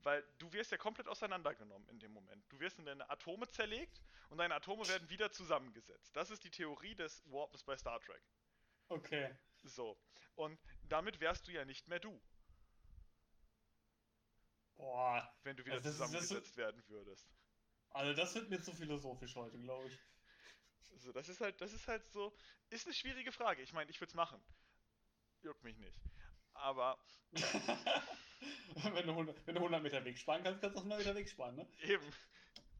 Weil 0.05 0.23
du 0.37 0.53
wirst 0.53 0.71
ja 0.71 0.77
komplett 0.77 1.07
auseinandergenommen 1.07 1.89
in 1.89 1.97
dem 1.99 2.11
Moment. 2.11 2.45
Du 2.49 2.59
wirst 2.59 2.77
in 2.77 2.85
deine 2.85 3.09
Atome 3.09 3.47
zerlegt 3.49 4.03
und 4.29 4.37
deine 4.37 4.53
Atome 4.53 4.87
werden 4.87 5.09
wieder 5.09 5.31
zusammengesetzt. 5.31 6.15
Das 6.15 6.29
ist 6.29 6.43
die 6.43 6.51
Theorie 6.51 6.93
des 6.93 7.23
Warpes 7.31 7.63
bei 7.63 7.75
Star 7.75 7.99
Trek. 7.99 8.21
Okay. 8.89 9.35
So. 9.63 9.99
Und 10.35 10.59
damit 10.83 11.19
wärst 11.21 11.47
du 11.47 11.51
ja 11.51 11.65
nicht 11.65 11.87
mehr 11.87 11.99
du, 11.99 12.21
Boah. 14.75 15.27
wenn 15.41 15.57
du 15.57 15.65
wieder 15.65 15.73
Also 15.77 15.85
das 15.89 15.93
ist- 15.95 15.99
das 16.01 16.07
zusammengesetzt 16.11 16.57
werden 16.57 16.83
würdest. 16.87 17.27
Also, 17.89 18.13
das 18.13 18.35
wird 18.35 18.49
mir 18.49 18.61
zu 18.61 18.73
philosophisch 18.73 19.33
heute, 19.35 19.57
glaube 19.57 19.87
ich. 19.87 19.99
So, 20.97 21.11
das 21.13 21.29
ist 21.29 21.41
halt, 21.41 21.59
das 21.61 21.73
ist 21.73 21.87
halt 21.87 22.07
so, 22.11 22.37
ist 22.69 22.85
eine 22.85 22.93
schwierige 22.93 23.31
Frage. 23.31 23.63
Ich 23.63 23.73
meine, 23.73 23.89
ich 23.89 23.99
würde 23.99 24.09
es 24.09 24.15
machen. 24.15 24.39
Juckt 25.41 25.63
mich 25.63 25.77
nicht. 25.77 25.99
Aber 26.53 26.99
wenn, 28.93 29.05
du 29.05 29.11
100, 29.11 29.47
wenn 29.47 29.55
du 29.55 29.61
100 29.61 29.83
Meter 29.83 30.03
Weg 30.05 30.17
sparen 30.17 30.43
kannst, 30.43 30.61
kannst 30.61 30.75
du 30.75 30.79
auch 30.79 30.85
100 30.85 30.99
Meter 30.99 31.15
Weg 31.15 31.29
sparen, 31.29 31.55
ne? 31.55 31.67
eben. 31.81 32.05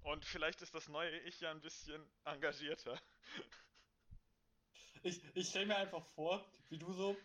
Und 0.04 0.24
vielleicht 0.24 0.62
ist 0.62 0.76
das 0.76 0.88
neue 0.88 1.18
Ich 1.22 1.40
ja 1.40 1.50
ein 1.52 1.62
bisschen 1.62 2.06
engagierter. 2.26 3.00
Ich, 5.02 5.22
ich 5.34 5.50
stelle 5.50 5.66
mir 5.66 5.78
einfach 5.78 6.06
vor, 6.06 6.46
wie 6.70 6.78
du 6.78 6.94
so 6.94 7.18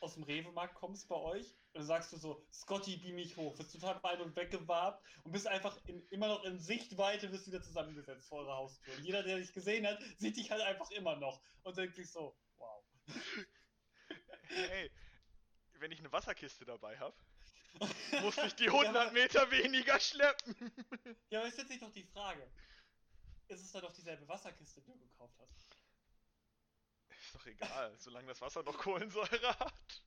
aus 0.00 0.14
dem 0.14 0.24
Rewe-Markt 0.24 0.74
kommst 0.74 1.08
bei 1.08 1.16
euch 1.16 1.46
und 1.72 1.80
dann 1.80 1.86
sagst 1.86 2.12
du 2.12 2.16
so, 2.16 2.46
Scotty, 2.52 2.96
beam 2.98 3.16
mich 3.16 3.36
hoch, 3.36 3.56
bist 3.56 3.72
total 3.72 4.02
weit 4.02 4.20
und 4.20 4.36
weggewarbt 4.36 5.02
und 5.24 5.32
bist 5.32 5.46
einfach 5.46 5.78
in, 5.86 6.06
immer 6.08 6.28
noch 6.28 6.44
in 6.44 6.58
Sichtweite, 6.58 7.28
bist 7.28 7.46
wieder 7.46 7.62
zusammengesetzt 7.62 8.28
vor 8.28 8.40
eurer 8.40 8.56
Haustür. 8.56 8.94
Und 8.94 9.04
jeder, 9.04 9.22
der 9.22 9.38
dich 9.38 9.52
gesehen 9.52 9.86
hat, 9.86 9.98
sieht 10.18 10.36
dich 10.36 10.50
halt 10.50 10.62
einfach 10.62 10.90
immer 10.90 11.16
noch 11.16 11.40
und 11.62 11.76
denkt 11.76 11.96
sich 11.96 12.10
so, 12.10 12.36
wow. 12.58 12.84
Hey, 14.48 14.90
wenn 15.80 15.90
ich 15.90 15.98
eine 15.98 16.12
Wasserkiste 16.12 16.64
dabei 16.64 16.98
habe, 16.98 17.16
muss 18.22 18.38
ich 18.38 18.54
die 18.54 18.68
100 18.68 19.12
Meter 19.12 19.50
weniger 19.50 19.98
schleppen. 20.00 20.54
Ja, 21.30 21.40
aber 21.40 21.48
ist 21.48 21.58
jetzt 21.58 21.68
nicht 21.70 21.82
doch 21.82 21.92
die 21.92 22.04
Frage. 22.04 22.50
Ist 23.48 23.62
es 23.62 23.72
dann 23.72 23.82
doch 23.82 23.92
dieselbe 23.92 24.26
Wasserkiste, 24.28 24.80
die 24.82 24.92
du 24.92 24.98
gekauft 24.98 25.34
hast? 25.40 25.66
Ist 27.20 27.34
doch 27.34 27.46
egal, 27.46 27.96
solange 27.98 28.28
das 28.28 28.40
Wasser 28.40 28.62
noch 28.62 28.78
Kohlensäure 28.78 29.58
hat. 29.58 30.02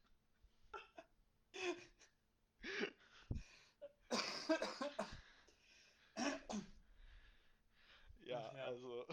Ja, 8.21 8.53
Ja. 8.55 8.65
also, 8.65 9.05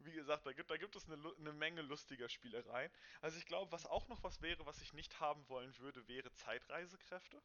wie 0.00 0.12
gesagt, 0.12 0.46
da 0.46 0.52
gibt, 0.52 0.70
da 0.70 0.76
gibt 0.76 0.96
es 0.96 1.06
eine, 1.08 1.16
eine 1.38 1.52
Menge 1.52 1.82
lustiger 1.82 2.28
Spielereien. 2.28 2.90
Also 3.20 3.38
ich 3.38 3.46
glaube, 3.46 3.70
was 3.72 3.86
auch 3.86 4.08
noch 4.08 4.22
was 4.22 4.42
wäre, 4.42 4.66
was 4.66 4.80
ich 4.82 4.92
nicht 4.92 5.20
haben 5.20 5.48
wollen 5.48 5.76
würde, 5.78 6.06
wäre 6.08 6.32
Zeitreisekräfte. 6.34 7.40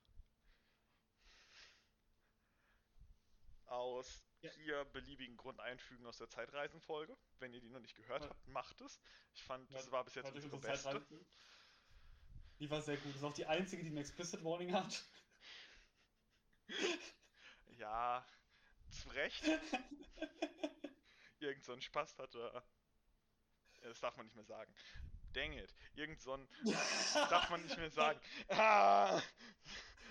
Aus 3.68 4.24
Ja. 4.42 4.52
hier 4.52 4.86
beliebigen 4.86 5.36
Grund 5.38 5.60
einfügen 5.60 6.06
aus 6.06 6.18
der 6.18 6.30
Zeitreisenfolge. 6.30 7.18
Wenn 7.40 7.54
ihr 7.54 7.60
die 7.62 7.70
noch 7.70 7.80
nicht 7.80 7.96
gehört 7.96 8.24
Ja. 8.24 8.30
habt, 8.30 8.48
macht 8.48 8.80
es. 8.82 9.00
Ich 9.34 9.44
fand, 9.44 9.72
das 9.74 9.92
war 9.92 10.04
bis 10.04 10.16
jetzt 10.16 10.32
unsere 10.32 10.58
beste. 10.58 11.06
Die 12.60 12.70
war 12.70 12.82
sehr 12.82 12.98
gut. 12.98 13.10
Das 13.12 13.18
ist 13.18 13.24
auch 13.24 13.34
die 13.34 13.46
einzige, 13.46 13.84
die 13.84 13.90
ein 13.90 13.98
Explicit 13.98 14.44
Warning 14.44 14.74
hat. 14.74 15.04
Ja, 17.78 18.26
zu 18.90 19.10
Recht. 19.10 19.44
Irgend 21.40 21.64
so 21.64 21.74
ein 21.74 21.82
Spast 21.82 22.18
hatte. 22.18 22.64
Das 23.84 24.00
darf 24.00 24.18
man 24.18 24.26
nicht 24.26 24.36
mehr 24.36 24.46
sagen. 24.46 24.74
Dang 25.34 25.54
it. 25.54 25.74
Irgend 25.94 26.20
so 26.20 26.34
ein. 26.34 26.48
Darf 27.14 27.50
man 27.52 27.62
nicht 27.62 27.78
mehr 27.78 27.92
sagen. 27.92 28.20
Ah! 28.50 29.22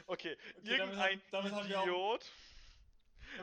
Okay, 0.07 0.37
Okay, 0.37 0.39
damit 0.53 0.69
irgendein 0.69 1.23
damit 1.33 1.53
auch- 1.53 1.65
Idiot, 1.65 2.21
Damit 2.21 2.46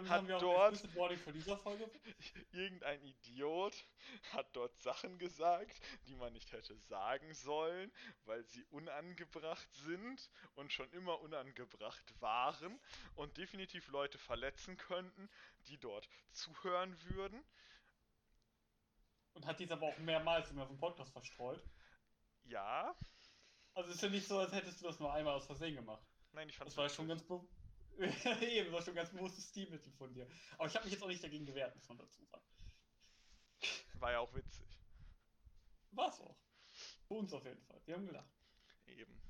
Hat 0.09 0.27
dort- 0.41 0.83
irgendein 2.51 3.01
Idiot 3.03 3.73
hat 4.31 4.55
dort 4.55 4.77
Sachen 4.81 5.17
gesagt, 5.17 5.79
die 6.07 6.15
man 6.15 6.33
nicht 6.33 6.51
hätte 6.51 6.77
sagen 6.77 7.33
sollen, 7.33 7.91
weil 8.25 8.43
sie 8.45 8.63
unangebracht 8.65 9.73
sind 9.73 10.29
und 10.55 10.71
schon 10.71 10.91
immer 10.91 11.19
unangebracht 11.21 12.19
waren 12.21 12.79
und 13.15 13.37
definitiv 13.37 13.87
Leute 13.89 14.17
verletzen 14.17 14.77
könnten, 14.77 15.29
die 15.67 15.77
dort 15.77 16.09
zuhören 16.31 16.95
würden. 17.09 17.43
Und 19.33 19.45
hat 19.45 19.59
dies 19.59 19.71
aber 19.71 19.87
auch 19.87 19.97
mehrmals 19.99 20.51
in 20.51 20.57
unserem 20.59 20.77
Podcast 20.77 21.11
verstreut. 21.11 21.63
Ja, 22.43 22.95
Also 23.73 23.89
es 23.89 23.95
ist 23.95 24.01
ja 24.03 24.09
nicht 24.09 24.27
so, 24.27 24.37
als 24.37 24.51
hättest 24.51 24.81
du 24.81 24.85
das 24.85 24.99
nur 24.99 25.11
einmal 25.13 25.33
aus 25.33 25.45
Versehen 25.45 25.75
gemacht. 25.75 26.05
nein, 26.33 26.49
ich 26.49 26.57
fand 26.57 26.67
Das 26.69 26.77
war 26.77 26.89
schon 26.89 27.07
ganz 27.07 27.23
Eben, 28.41 28.65
das 28.65 28.73
war 28.73 28.81
schon 28.81 28.95
ganz 28.95 29.11
bewusstes 29.11 29.49
Stilmittel 29.49 29.91
von 29.93 30.13
dir. 30.13 30.27
Aber 30.57 30.67
ich 30.67 30.75
habe 30.75 30.85
mich 30.85 30.93
jetzt 30.93 31.03
auch 31.03 31.07
nicht 31.07 31.23
dagegen 31.23 31.45
gewehrt, 31.45 31.75
muss 31.75 31.87
man 31.89 31.97
dazu 31.97 32.23
sagen. 32.25 32.45
war 33.99 34.11
ja 34.11 34.19
auch 34.19 34.33
witzig. 34.33 34.67
War's 35.91 36.19
auch. 36.19 36.37
Für 37.07 37.13
uns 37.15 37.33
auf 37.33 37.45
jeden 37.45 37.61
Fall. 37.61 37.81
Wir 37.85 37.95
haben 37.95 38.05
gelacht. 38.05 38.33
Eben. 38.85 39.21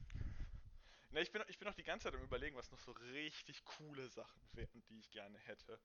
Na, 1.12 1.22
ich 1.22 1.32
bin, 1.32 1.44
ich 1.48 1.60
bin 1.60 1.68
auch 1.68 1.76
die 1.76 1.84
ganze 1.84 2.06
Zeit 2.06 2.16
am 2.16 2.24
überlegen, 2.24 2.56
was 2.56 2.72
noch 2.72 2.80
so 2.80 2.92
richtig 2.92 3.64
coole 3.66 4.10
Sachen 4.10 4.42
wären, 4.54 4.84
die 4.90 4.98
ich 4.98 5.12
gerne 5.12 5.38
hätte. 5.40 5.80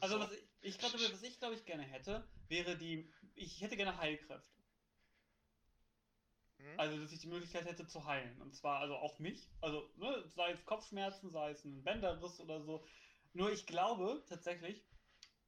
Also 0.00 0.16
So, 0.16 0.20
was 0.22 0.32
ich, 0.32 0.44
ich 0.60 0.78
glaube, 0.78 0.94
was 0.94 1.22
ich 1.22 1.38
glaube 1.38 1.54
ich 1.54 1.64
gerne 1.64 1.84
hätte, 1.84 2.28
wäre 2.48 2.76
die. 2.76 3.10
Ich 3.34 3.60
hätte 3.62 3.76
gerne 3.76 3.96
Heilkräfte. 3.96 4.57
Hm? 6.58 6.78
Also 6.78 6.98
dass 6.98 7.12
ich 7.12 7.20
die 7.20 7.28
Möglichkeit 7.28 7.66
hätte 7.66 7.86
zu 7.86 8.04
heilen. 8.04 8.40
Und 8.40 8.54
zwar 8.54 8.80
also 8.80 8.96
auch 8.96 9.18
mich. 9.18 9.48
Also, 9.60 9.88
ne, 9.96 10.24
sei 10.34 10.52
es 10.52 10.64
Kopfschmerzen, 10.64 11.30
sei 11.30 11.50
es 11.50 11.64
ein 11.64 11.82
Bänderriss 11.82 12.40
oder 12.40 12.60
so. 12.62 12.84
Nur 13.32 13.52
ich 13.52 13.66
glaube 13.66 14.24
tatsächlich, 14.28 14.84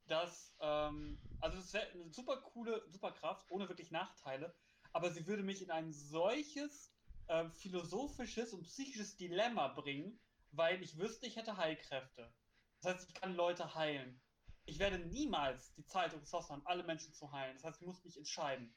dass, 0.07 0.55
ähm, 0.61 1.19
also 1.41 1.59
es 1.59 1.73
wäre 1.73 1.89
eine 1.91 2.11
super 2.11 2.39
coole 2.39 2.85
Superkraft, 2.89 3.51
ohne 3.51 3.69
wirklich 3.69 3.91
Nachteile, 3.91 4.55
aber 4.93 5.11
sie 5.11 5.27
würde 5.27 5.43
mich 5.43 5.63
in 5.63 5.71
ein 5.71 5.93
solches 5.93 6.93
ähm, 7.29 7.53
philosophisches 7.53 8.53
und 8.53 8.65
psychisches 8.65 9.17
Dilemma 9.17 9.69
bringen, 9.69 10.19
weil 10.51 10.83
ich 10.83 10.99
wüsste, 10.99 11.27
ich 11.27 11.37
hätte 11.37 11.57
Heilkräfte. 11.57 12.33
Das 12.81 12.95
heißt, 12.95 13.09
ich 13.09 13.15
kann 13.15 13.35
Leute 13.35 13.75
heilen. 13.75 14.21
Ich 14.65 14.79
werde 14.79 14.99
niemals 14.99 15.73
die 15.75 15.85
Zeit 15.85 16.13
und 16.13 16.23
Ressourcen 16.23 16.53
haben, 16.53 16.67
alle 16.67 16.83
Menschen 16.83 17.13
zu 17.13 17.31
heilen. 17.31 17.55
Das 17.55 17.65
heißt, 17.65 17.81
ich 17.81 17.87
muss 17.87 18.05
mich 18.05 18.17
entscheiden. 18.17 18.75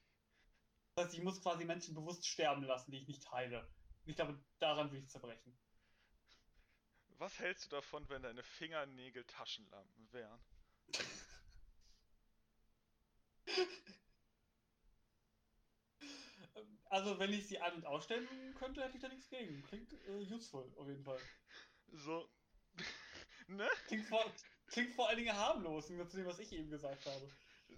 Das 0.96 1.06
heißt, 1.06 1.16
ich 1.16 1.24
muss 1.24 1.42
quasi 1.42 1.66
Menschen 1.66 1.96
bewusst 1.96 2.28
sterben 2.28 2.64
lassen, 2.64 2.92
die 2.92 3.00
ich 3.00 3.08
nicht 3.08 3.32
heile. 3.32 3.68
Ich 4.06 4.16
glaube, 4.16 4.40
daran 4.60 4.92
will 4.92 5.00
ich 5.00 5.10
zerbrechen. 5.10 5.58
Was 7.18 7.40
hältst 7.40 7.66
du 7.66 7.70
davon, 7.70 8.08
wenn 8.10 8.22
deine 8.22 8.44
Fingernägel 8.44 9.24
Taschenlampen 9.26 10.12
wären? 10.12 10.40
Also, 16.90 17.18
wenn 17.18 17.34
ich 17.34 17.48
sie 17.48 17.60
an- 17.60 17.74
und 17.74 17.88
ausstellen 17.88 18.28
könnte, 18.54 18.84
hätte 18.84 18.98
ich 18.98 19.02
da 19.02 19.10
nichts 19.10 19.28
gegen. 19.28 19.64
Klingt 19.64 19.92
äh, 20.08 20.32
useful, 20.32 20.72
auf 20.78 20.88
jeden 20.88 21.04
Fall. 21.04 21.18
So. 21.92 22.30
ne? 23.48 23.68
Klingt 23.88 24.06
vor, 24.06 24.24
klingt 24.68 24.94
vor 24.94 25.10
allen 25.10 25.18
Dingen 25.18 25.36
harmlos, 25.36 25.90
im 25.90 26.08
zu 26.08 26.18
dem, 26.18 26.28
was 26.28 26.38
ich 26.38 26.54
eben 26.54 26.70
gesagt 26.70 27.04
habe. 27.08 27.32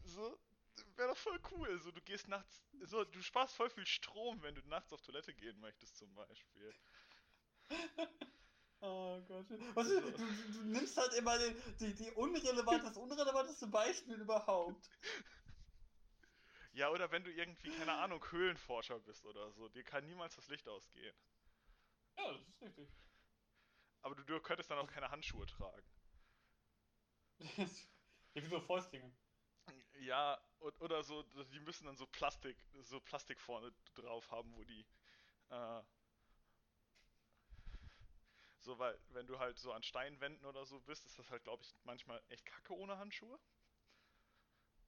So. 0.04 0.38
Wäre 0.96 1.10
doch 1.10 1.18
voll 1.18 1.40
cool. 1.52 1.80
So, 1.80 1.92
du 1.92 2.02
gehst 2.02 2.28
nachts. 2.28 2.64
So, 2.82 3.04
du 3.04 3.22
sparst 3.22 3.56
voll 3.56 3.70
viel 3.70 3.86
Strom, 3.86 4.42
wenn 4.42 4.56
du 4.56 4.62
nachts 4.68 4.94
auf 4.94 5.02
Toilette 5.02 5.34
gehen 5.34 5.60
möchtest, 5.60 5.98
zum 5.98 6.14
Beispiel. 6.14 6.74
Oh 8.82 9.20
Gott. 9.28 9.46
Was, 9.74 9.88
du, 9.88 10.00
du, 10.00 10.52
du 10.52 10.64
nimmst 10.66 10.96
halt 10.98 11.14
immer 11.14 11.40
den, 11.40 11.56
die, 11.80 11.94
die 11.96 12.12
unrelevant, 12.12 12.84
das 12.84 12.98
unrelevanteste 12.98 13.68
Beispiel 13.68 14.22
überhaupt. 14.22 14.90
Ja, 16.74 16.90
oder 16.90 17.10
wenn 17.10 17.24
du 17.24 17.32
irgendwie, 17.32 17.70
keine 17.70 17.94
Ahnung, 17.94 18.24
Höhlenforscher 18.32 19.00
bist 19.00 19.26
oder 19.26 19.50
so, 19.54 19.70
dir 19.70 19.84
kann 19.84 20.06
niemals 20.06 20.36
das 20.36 20.50
Licht 20.50 20.68
ausgehen. 20.68 21.16
Ja, 22.18 22.34
das 22.34 22.48
ist 22.50 22.62
richtig. 22.62 22.90
Aber 24.02 24.14
du, 24.14 24.24
du 24.24 24.42
könntest 24.42 24.70
dann 24.70 24.80
auch 24.80 24.92
keine 24.92 25.10
Handschuhe 25.10 25.46
tragen. 25.46 25.88
ja, 27.40 28.44
wie 28.44 28.48
so 28.48 28.60
Fäustlinge. 28.60 29.10
Ja, 30.00 30.38
oder 30.80 31.04
so, 31.04 31.24
die 31.54 31.60
müssen 31.60 31.86
dann 31.86 31.96
so 31.98 32.06
Plastik, 32.08 32.58
so 32.82 33.00
Plastik 33.00 33.40
vorne 33.40 33.72
drauf 33.96 34.30
haben, 34.32 34.54
wo 34.56 34.64
die, 34.64 34.86
äh, 35.50 35.82
so, 38.60 38.78
weil, 38.80 38.98
wenn 39.14 39.28
du 39.28 39.40
halt 39.40 39.58
so 39.60 39.72
an 39.72 39.84
Steinwänden 39.84 40.46
oder 40.46 40.66
so 40.66 40.80
bist, 40.82 41.06
ist 41.06 41.18
das 41.20 41.30
halt, 41.30 41.44
glaube 41.44 41.64
ich, 41.64 41.74
manchmal 41.84 42.22
echt 42.30 42.46
kacke 42.46 42.74
ohne 42.76 42.98
Handschuhe. 42.98 43.40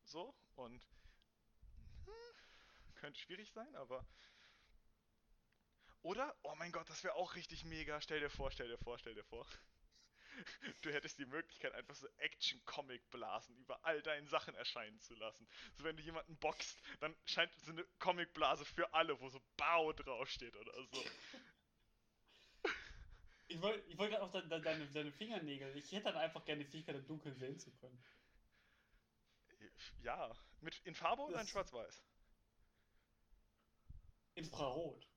So, 0.06 0.34
und, 0.56 0.88
hm, 2.06 2.34
könnte 2.96 3.20
schwierig 3.20 3.52
sein, 3.52 3.76
aber, 3.76 4.06
oder, 6.02 6.36
oh 6.44 6.56
mein 6.56 6.72
Gott, 6.72 6.90
das 6.90 7.04
wäre 7.04 7.14
auch 7.16 7.36
richtig 7.36 7.64
mega, 7.66 8.02
stell 8.02 8.20
dir 8.20 8.30
vor, 8.32 8.50
stell 8.52 8.68
dir 8.68 8.78
vor, 8.80 8.98
stell 8.98 9.14
dir 9.14 9.24
vor. 9.24 9.46
Du 10.82 10.92
hättest 10.92 11.18
die 11.20 11.26
Möglichkeit, 11.26 11.74
einfach 11.74 11.96
so 11.96 12.08
Action-Comic-Blasen 12.18 13.58
über 13.58 13.84
all 13.84 14.02
deinen 14.02 14.28
Sachen 14.28 14.56
erscheinen 14.56 15.00
zu 15.00 15.16
lassen. 15.16 15.48
So, 15.76 15.84
wenn 15.84 15.98
du 15.98 16.04
jemanden 16.04 16.38
boxt, 16.38 16.82
dann 17.00 17.16
scheint 17.26 17.52
so 17.60 17.72
eine 17.72 17.84
Comic-Blase 18.00 18.66
für 18.66 18.94
alle, 18.94 19.20
wo 19.20 19.30
so 19.30 19.42
Bao 19.58 19.94
draufsteht 19.94 20.56
oder 20.56 20.74
so. 20.92 21.04
Ich 23.50 23.62
wollte 23.62 23.80
ich 23.88 23.98
wollt 23.98 24.12
gerade 24.12 24.26
auch 24.26 24.32
de, 24.34 24.46
de, 24.46 24.62
deine, 24.62 24.86
deine 24.88 25.10
Fingernägel. 25.10 25.74
Ich 25.78 25.90
hätte 25.94 26.04
dann 26.04 26.18
einfach 26.18 26.44
gerne 26.44 26.66
die 26.66 26.70
Fähigkeit, 26.70 26.98
im 26.98 27.08
Dunkeln 27.08 27.34
sehen 27.38 27.58
zu 27.58 27.72
können. 27.78 28.04
Ja, 30.02 30.36
mit, 30.60 30.78
in 30.84 30.94
Farbe 30.94 31.22
oder 31.22 31.40
in 31.40 31.48
Schwarz-Weiß? 31.48 32.04
Infrarot. 34.36 35.08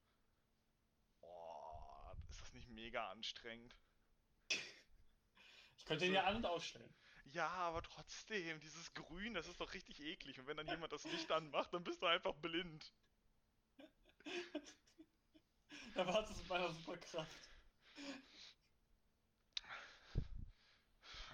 Oh, 1.22 2.12
ist 2.28 2.40
das 2.40 2.52
nicht 2.52 2.68
mega 2.68 3.10
anstrengend? 3.10 3.76
Ich 5.90 5.98
könnte 5.98 6.06
ihn 6.06 6.12
So. 6.12 6.14
ja 6.14 6.24
an- 6.24 6.36
und 6.36 6.46
ausstellen. 6.46 6.94
Ja, 7.32 7.48
aber 7.48 7.82
trotzdem, 7.82 8.60
dieses 8.60 8.94
Grün, 8.94 9.34
das 9.34 9.48
ist 9.48 9.60
doch 9.60 9.72
richtig 9.74 10.00
eklig. 10.00 10.38
Und 10.38 10.46
wenn 10.46 10.56
dann 10.56 10.68
jemand 10.68 10.92
das 10.92 11.04
Licht 11.04 11.30
anmacht, 11.32 11.72
dann 11.72 11.82
bist 11.82 12.00
du 12.02 12.06
einfach 12.06 12.34
blind. 12.34 12.92
Da 15.94 16.06
war 16.06 16.22
es 16.22 16.36
mit 16.36 16.48
meiner 16.48 16.70
Superkraft. 16.72 17.50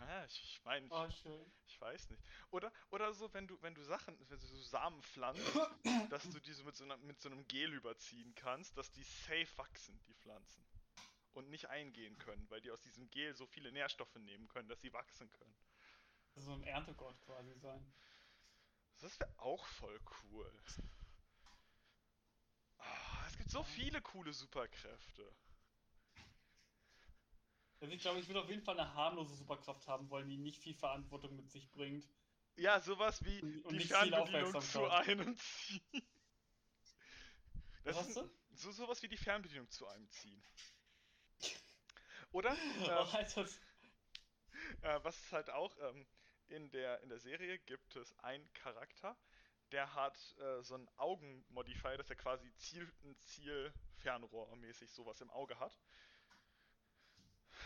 Ja, 0.01 0.25
ich, 0.25 0.43
ich 0.45 0.65
meine, 0.65 0.87
Oh, 0.91 1.11
schön. 1.11 1.53
Ich 1.67 1.81
weiß 1.81 2.09
nicht. 2.11 2.23
Oder, 2.51 2.73
oder 2.91 3.13
so, 3.13 3.33
wenn 3.35 3.47
du, 3.47 3.61
wenn 3.61 3.75
du 3.75 3.83
Sachen, 3.83 4.17
wenn 4.31 4.39
du 4.39 4.47
so 4.47 4.63
Samen 4.63 5.03
pflanzt, 5.03 5.43
dass 6.11 6.23
du 6.31 6.41
diese 6.41 6.65
mit 6.65 6.75
so, 6.75 6.85
einer, 6.85 6.97
mit 6.99 7.21
so 7.21 7.29
einem 7.29 7.47
Gel 7.49 7.75
überziehen 7.75 8.35
kannst, 8.35 8.77
dass 8.79 8.91
die 8.93 9.03
safe 9.03 9.59
wachsen, 9.59 10.01
die 10.07 10.15
Pflanzen. 10.15 10.65
Und 11.37 11.51
nicht 11.51 11.69
eingehen 11.69 12.17
können, 12.17 12.49
weil 12.49 12.63
die 12.63 12.71
aus 12.71 12.81
diesem 12.81 13.11
Gel 13.11 13.35
so 13.37 13.47
viele 13.47 13.71
Nährstoffe 13.71 14.15
nehmen 14.17 14.49
können, 14.49 14.71
dass 14.71 14.81
sie 14.81 14.91
wachsen 14.95 15.31
können. 15.33 15.55
So 16.37 16.55
ein 16.55 16.63
Erntegott 16.63 17.21
quasi 17.27 17.53
sein. 17.59 17.93
Das 19.03 19.21
wäre 19.21 19.31
auch 19.39 19.67
voll 19.67 20.01
cool. 20.23 20.51
Ah, 22.79 23.27
es 23.29 23.37
gibt 23.37 23.51
so 23.51 23.63
viele 23.65 24.01
coole 24.01 24.33
Superkräfte. 24.33 25.31
Also 27.81 27.93
ich 27.93 28.01
glaube, 28.01 28.21
ich 28.21 28.29
würde 28.29 28.41
auf 28.41 28.49
jeden 28.49 28.63
Fall 28.63 28.81
eine 28.81 28.95
harmlose 28.95 29.35
Superkraft 29.37 29.87
haben 29.87 30.09
wollen, 30.09 30.31
die 30.31 30.39
nicht 30.39 30.63
viel 30.63 30.75
Verantwortung 30.75 31.37
mit 31.37 31.51
sich 31.51 31.71
bringt. 31.71 32.09
Ja, 32.55 32.81
sowas 32.81 33.23
wie 33.27 33.43
Und- 33.43 33.65
und 33.67 33.75
die 33.79 33.85
Fernbedienung 33.85 34.59
zu 34.63 34.91
einem 34.91 35.37
ziehen. 35.37 35.83
Das 37.85 37.97
Was 37.97 38.09
ist 38.09 38.17
ein- 38.17 38.31
so 38.55 38.73
sowas 38.73 39.03
wie 39.03 39.09
die 39.09 39.19
Fernbedienung 39.19 39.69
zu 39.71 39.87
einem 39.87 40.09
ziehen. 40.09 40.43
Oder? 42.37 42.55
Oh, 42.83 43.07
Äh, 44.83 44.97
äh, 44.97 45.01
was 45.05 45.19
ist 45.21 45.33
halt 45.33 45.51
auch, 45.51 45.77
ähm, 45.81 46.07
in 46.49 46.71
der, 46.71 47.01
in 47.03 47.09
der 47.09 47.19
Serie 47.19 47.59
gibt 47.61 47.97
es 47.97 48.17
einen 48.21 48.51
Charakter, 48.53 49.17
der 49.73 49.95
hat 49.95 50.35
äh, 50.39 50.63
so 50.63 50.75
einen 50.75 50.89
Augenmodifier, 50.97 51.97
dass 51.97 52.11
er 52.11 52.17
quasi 52.17 52.53
Ziel, 52.57 52.91
ein 53.05 53.17
Ziel-Fernrohr-mäßig 53.19 54.91
sowas 54.93 55.21
im 55.21 55.31
Auge 55.31 55.59
hat. 55.59 55.77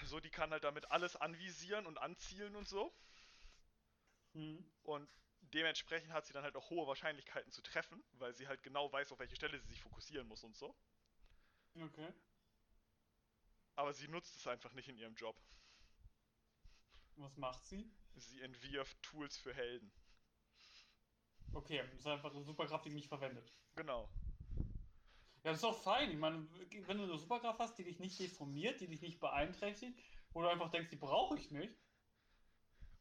So, 0.04 0.20
die 0.20 0.30
kann 0.30 0.50
halt 0.50 0.64
damit 0.64 0.90
alles 0.90 1.16
anvisieren 1.16 1.86
und 1.86 1.96
anzielen 1.98 2.54
und 2.56 2.68
so. 2.68 2.92
hm. 4.34 4.56
Und 4.82 5.08
dementsprechend 5.40 6.12
hat 6.12 6.26
sie 6.26 6.32
dann 6.34 6.42
halt 6.44 6.54
auch 6.56 6.68
hohe 6.70 6.86
Wahrscheinlichkeiten 6.86 7.50
zu 7.50 7.62
treffen, 7.62 8.02
weil 8.12 8.34
sie 8.34 8.46
halt 8.46 8.62
genau 8.62 8.92
weiß, 8.92 9.10
auf 9.12 9.18
welche 9.18 9.36
Stelle 9.36 9.58
sie 9.58 9.68
sich 9.68 9.80
fokussieren 9.80 10.26
muss 10.28 10.44
und 10.44 10.54
so. 10.56 10.76
Okay. 11.76 12.12
Aber 13.80 13.94
sie 13.94 14.08
nutzt 14.08 14.36
es 14.36 14.46
einfach 14.46 14.74
nicht 14.74 14.90
in 14.90 14.98
ihrem 14.98 15.14
Job. 15.14 15.40
Was 17.16 17.34
macht 17.38 17.64
sie? 17.64 17.90
Sie 18.14 18.42
entwirft 18.42 19.02
Tools 19.02 19.38
für 19.38 19.54
Helden. 19.54 19.90
Okay, 21.54 21.82
das 21.90 22.00
ist 22.00 22.06
einfach 22.06 22.30
eine 22.30 22.44
Superkraft, 22.44 22.84
die 22.84 22.90
nicht 22.90 23.08
verwendet. 23.08 23.50
Genau. 23.76 24.10
Ja, 25.42 25.52
das 25.52 25.60
ist 25.60 25.64
auch 25.64 25.82
fein. 25.82 26.10
Ich 26.10 26.18
meine, 26.18 26.46
wenn 26.52 26.98
du 26.98 27.04
eine 27.04 27.16
Superkraft 27.16 27.58
hast, 27.58 27.78
die 27.78 27.84
dich 27.84 27.98
nicht 27.98 28.18
deformiert, 28.20 28.82
die 28.82 28.86
dich 28.86 29.00
nicht 29.00 29.18
beeinträchtigt, 29.18 29.98
wo 30.34 30.42
du 30.42 30.48
einfach 30.48 30.70
denkst, 30.70 30.90
die 30.90 30.96
brauche 30.96 31.38
ich 31.38 31.50
nicht, 31.50 31.74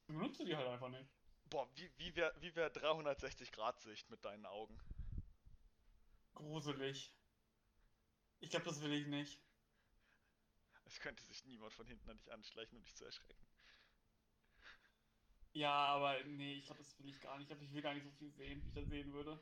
dann 0.08 0.18
benutzt 0.18 0.40
du 0.40 0.46
die 0.46 0.56
halt 0.56 0.70
einfach 0.70 0.88
nicht. 0.88 1.10
Boah, 1.50 1.68
wie, 1.76 1.92
wie 1.98 2.16
wäre 2.16 2.34
wie 2.40 2.56
wär 2.56 2.74
360-Grad-Sicht 2.74 4.10
mit 4.10 4.24
deinen 4.24 4.46
Augen? 4.46 4.80
Gruselig. 6.36 7.14
Ich 8.40 8.50
glaube, 8.50 8.64
das 8.64 8.80
will 8.80 8.94
ich 8.94 9.08
nicht. 9.08 9.42
Es 10.90 11.00
könnte 11.00 11.24
sich 11.24 11.46
niemand 11.46 11.72
von 11.76 11.86
hinten 11.86 12.10
an 12.10 12.18
dich 12.18 12.32
anschleichen 12.34 12.76
und 12.76 12.84
dich 12.84 12.96
zu 12.96 13.06
erschrecken. 13.06 13.48
Ja, 15.54 15.72
aber 15.72 16.24
nee, 16.24 16.54
ich 16.56 16.66
glaube, 16.66 16.80
das 16.80 16.98
will 17.00 17.10
ich 17.10 17.22
gar 17.22 17.38
nicht. 17.38 17.44
Ich 17.44 17.50
glaube, 17.50 17.64
ich 17.66 17.74
will 17.74 17.82
gar 17.82 17.94
nicht 17.94 18.04
so 18.06 18.12
viel 18.12 18.32
sehen, 18.32 18.64
wie 18.64 18.68
ich 18.70 18.74
das 18.74 18.88
sehen 18.88 19.14
würde. 19.14 19.40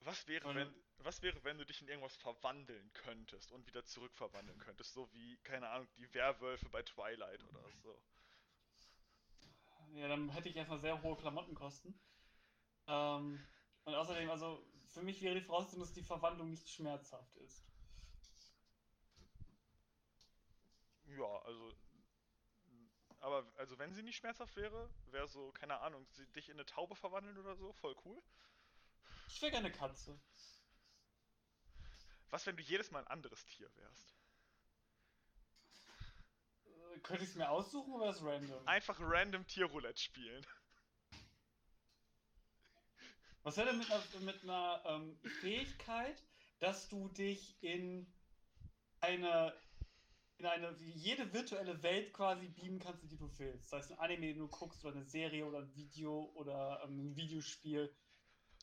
Was 0.00 0.26
wäre, 0.26 0.44
Weil- 0.46 0.56
wenn, 0.56 0.74
was 0.98 1.22
wäre, 1.22 1.44
wenn 1.44 1.58
du 1.58 1.64
dich 1.66 1.80
in 1.82 1.88
irgendwas 1.88 2.16
verwandeln 2.16 2.92
könntest 2.92 3.52
und 3.52 3.66
wieder 3.66 3.84
zurückverwandeln 3.84 4.58
könntest? 4.58 4.92
So 4.94 5.12
wie, 5.12 5.36
keine 5.38 5.68
Ahnung, 5.68 5.88
die 5.96 6.12
Werwölfe 6.14 6.68
bei 6.70 6.82
Twilight 6.82 7.44
oder 7.44 7.70
so. 7.82 8.02
Ja, 9.94 10.08
dann 10.08 10.28
hätte 10.30 10.48
ich 10.48 10.56
erstmal 10.56 10.80
sehr 10.80 11.02
hohe 11.02 11.16
Klamottenkosten. 11.16 12.00
Ähm, 12.86 13.48
und 13.84 13.94
außerdem, 13.94 14.30
also 14.30 14.69
für 14.90 15.02
mich 15.02 15.22
wäre 15.22 15.36
die 15.36 15.44
Voraussetzung, 15.44 15.80
dass 15.80 15.92
die 15.92 16.02
Verwandlung 16.02 16.50
nicht 16.50 16.68
schmerzhaft 16.68 17.36
ist. 17.36 17.64
Ja, 21.06 21.42
also. 21.42 21.72
Aber, 23.20 23.46
also, 23.56 23.78
wenn 23.78 23.92
sie 23.92 24.02
nicht 24.02 24.16
schmerzhaft 24.16 24.56
wäre, 24.56 24.90
wäre 25.10 25.28
so, 25.28 25.52
keine 25.52 25.80
Ahnung, 25.80 26.06
sie, 26.12 26.26
dich 26.32 26.48
in 26.48 26.54
eine 26.54 26.64
Taube 26.64 26.96
verwandeln 26.96 27.36
oder 27.36 27.54
so, 27.54 27.72
voll 27.74 27.94
cool. 28.04 28.22
Ich 29.28 29.42
wäre 29.42 29.52
gerne 29.52 29.70
Katze. 29.70 30.18
Was, 32.30 32.46
wenn 32.46 32.56
du 32.56 32.62
jedes 32.62 32.90
Mal 32.90 33.00
ein 33.00 33.08
anderes 33.08 33.44
Tier 33.44 33.70
wärst? 33.76 34.16
Äh, 36.64 36.98
Könnte 37.00 37.24
ich 37.24 37.30
es 37.30 37.36
mir 37.36 37.50
aussuchen 37.50 37.92
oder 37.92 38.10
ist 38.10 38.22
random? 38.22 38.66
Einfach 38.66 38.98
random 39.00 39.46
Tierroulette 39.46 40.00
spielen. 40.00 40.46
Was 43.42 43.56
wäre 43.56 43.68
denn 43.68 43.78
mit 43.78 43.90
einer, 43.90 44.02
mit 44.20 44.42
einer 44.42 44.82
ähm, 44.86 45.18
Fähigkeit, 45.40 46.22
dass 46.58 46.88
du 46.88 47.08
dich 47.08 47.56
in 47.62 48.12
eine, 49.00 49.54
in 50.36 50.46
eine, 50.46 50.76
jede 50.78 51.32
virtuelle 51.32 51.82
Welt 51.82 52.12
quasi 52.12 52.48
beamen 52.48 52.78
kannst, 52.78 53.02
in 53.02 53.08
die 53.08 53.16
du 53.16 53.30
willst? 53.38 53.70
Sei 53.70 53.78
es 53.78 53.90
ein 53.90 53.98
Anime, 53.98 54.26
den 54.26 54.38
du 54.38 54.48
guckst, 54.48 54.84
oder 54.84 54.96
eine 54.96 55.06
Serie 55.06 55.46
oder 55.46 55.58
ein 55.58 55.74
Video 55.74 56.30
oder 56.34 56.82
ähm, 56.84 57.12
ein 57.12 57.16
Videospiel. 57.16 57.94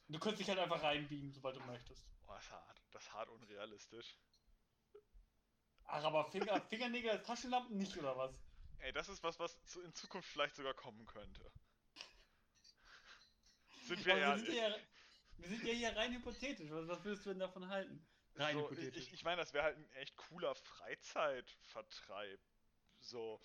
Du 0.09 0.19
könntest 0.19 0.41
dich 0.41 0.49
halt 0.49 0.59
einfach 0.59 0.83
reinbeamen, 0.83 1.33
sobald 1.33 1.55
du 1.55 1.61
möchtest. 1.61 2.07
Oh, 2.27 2.33
das 2.33 2.43
ist 2.43 2.51
hart. 2.51 2.81
Das 2.91 3.03
ist 3.03 3.13
hart 3.13 3.29
unrealistisch. 3.29 4.15
Ach, 5.85 6.03
aber 6.03 6.25
Finger, 6.25 6.61
Fingernägel 6.61 7.21
Taschenlampen 7.23 7.77
nicht, 7.77 7.97
oder 7.97 8.15
was? 8.15 8.31
Ey, 8.79 8.93
das 8.93 9.09
ist 9.09 9.23
was, 9.23 9.39
was 9.39 9.57
in 9.83 9.93
Zukunft 9.93 10.29
vielleicht 10.29 10.55
sogar 10.55 10.73
kommen 10.73 11.05
könnte. 11.05 11.51
Sind 13.88 14.06
wir 14.06 14.15
wir, 14.15 14.38
sind 14.38 14.54
ja, 14.54 14.76
wir 15.38 15.50
sind 15.50 15.63
ja 15.63 15.73
hier 15.73 15.95
rein 15.95 16.13
hypothetisch. 16.13 16.69
Was, 16.71 16.88
was 16.88 17.04
würdest 17.04 17.26
du 17.26 17.30
denn 17.30 17.39
davon 17.39 17.67
halten? 17.69 18.06
Rein 18.36 18.56
so, 18.56 18.63
hypothetisch. 18.63 19.08
ich 19.08 19.13
ich 19.13 19.23
meine, 19.23 19.38
das 19.38 19.54
wäre 19.54 19.63
halt 19.63 19.78
ein 19.78 19.89
echt 19.93 20.15
cooler 20.15 20.54
Freizeitvertreib. 20.56 22.39
So. 23.00 23.41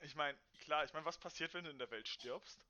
Ich 0.00 0.14
meine, 0.14 0.38
klar, 0.60 0.84
ich 0.84 0.92
meine, 0.92 1.04
was 1.04 1.18
passiert, 1.18 1.52
wenn 1.54 1.64
du 1.64 1.70
in 1.70 1.78
der 1.78 1.90
Welt 1.90 2.08
stirbst? 2.08 2.66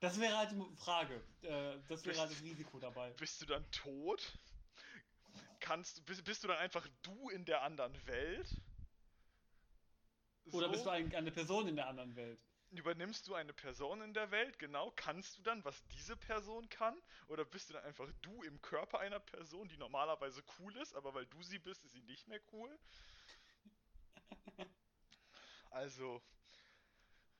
Das 0.00 0.18
wäre 0.18 0.36
halt 0.36 0.50
die 0.50 0.76
Frage. 0.76 1.14
Äh, 1.42 1.78
das 1.88 2.04
wäre 2.04 2.18
halt 2.18 2.30
das 2.30 2.42
Risiko 2.42 2.80
dabei. 2.80 3.10
Bist 3.12 3.40
du 3.42 3.46
dann 3.46 3.70
tot? 3.70 4.36
Kannst, 5.60 6.04
bist, 6.06 6.24
bist 6.24 6.42
du 6.42 6.48
dann 6.48 6.58
einfach 6.58 6.88
du 7.02 7.28
in 7.30 7.44
der 7.44 7.62
anderen 7.62 7.94
Welt? 8.06 8.48
Oder 10.46 10.66
So? 10.66 10.72
bist 10.72 10.86
du 10.86 10.90
ein, 10.90 11.14
eine 11.14 11.30
Person 11.30 11.68
in 11.68 11.76
der 11.76 11.86
anderen 11.86 12.16
Welt? 12.16 12.40
Übernimmst 12.72 13.28
du 13.28 13.34
eine 13.34 13.52
Person 13.52 14.00
in 14.02 14.14
der 14.14 14.30
Welt, 14.32 14.58
genau? 14.58 14.90
Kannst 14.96 15.38
du 15.38 15.42
dann, 15.42 15.64
was 15.64 15.86
diese 15.88 16.16
Person 16.16 16.68
kann? 16.70 17.00
Oder 17.28 17.44
bist 17.44 17.68
du 17.68 17.74
dann 17.74 17.84
einfach 17.84 18.10
du 18.22 18.42
im 18.42 18.60
Körper 18.62 18.98
einer 18.98 19.20
Person, 19.20 19.68
die 19.68 19.76
normalerweise 19.76 20.42
cool 20.58 20.76
ist, 20.78 20.94
aber 20.94 21.14
weil 21.14 21.26
du 21.26 21.42
sie 21.42 21.58
bist, 21.58 21.84
ist 21.84 21.92
sie 21.92 22.02
nicht 22.02 22.26
mehr 22.28 22.40
cool? 22.52 22.76
Also, 25.72 26.22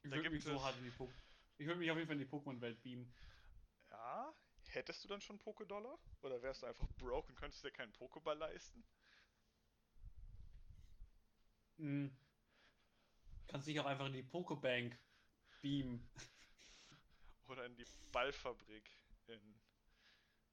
Ich 0.02 0.14
würde 0.14 0.30
mich 0.30 0.44
so 0.44 0.62
hart 0.62 0.76
in 0.78 0.84
die 0.84 0.90
Pokémon. 0.92 1.12
Ich 1.58 1.66
würde 1.66 1.78
mich 1.80 1.90
auf 1.90 1.96
jeden 1.96 2.06
Fall 2.08 2.20
in 2.20 2.24
die 2.26 2.30
Pokémon-Welt 2.30 2.82
beamen. 2.82 3.12
ja, 3.90 4.34
hättest 4.66 5.04
du 5.04 5.08
dann 5.08 5.20
schon 5.20 5.38
Pokédollar? 5.38 5.96
Oder 6.22 6.42
wärst 6.42 6.62
du 6.62 6.66
einfach 6.66 6.88
broke 6.98 7.28
und 7.28 7.36
könntest 7.36 7.62
dir 7.64 7.70
keinen 7.70 7.92
Pokéball 7.92 8.34
leisten? 8.34 8.84
Mhm. 11.78 12.10
Kannst 13.46 13.68
dich 13.68 13.78
auch 13.78 13.86
einfach 13.86 14.06
in 14.06 14.14
die 14.14 14.22
Pokébank 14.24 14.96
beamen. 15.62 16.06
Oder 17.48 17.64
in 17.64 17.76
die 17.76 17.86
Ballfabrik 18.12 18.90
in 19.26 19.60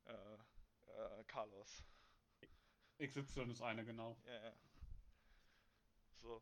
äh, 0.06 0.14
äh, 0.14 1.24
Carlos. 1.26 1.84
XY 3.00 3.52
ist 3.52 3.62
eine, 3.62 3.86
genau. 3.86 4.18
Ja, 4.26 4.44
ja. 4.44 4.54
So, 6.16 6.42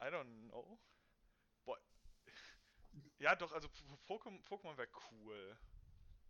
I 0.00 0.04
don't 0.04 0.48
know. 0.48 0.78
Boah. 1.64 1.78
Ja, 3.18 3.34
doch, 3.34 3.52
also 3.52 3.68
Pokémon, 4.06 4.40
Pokémon 4.44 4.76
wäre 4.76 4.88
cool. 5.10 5.58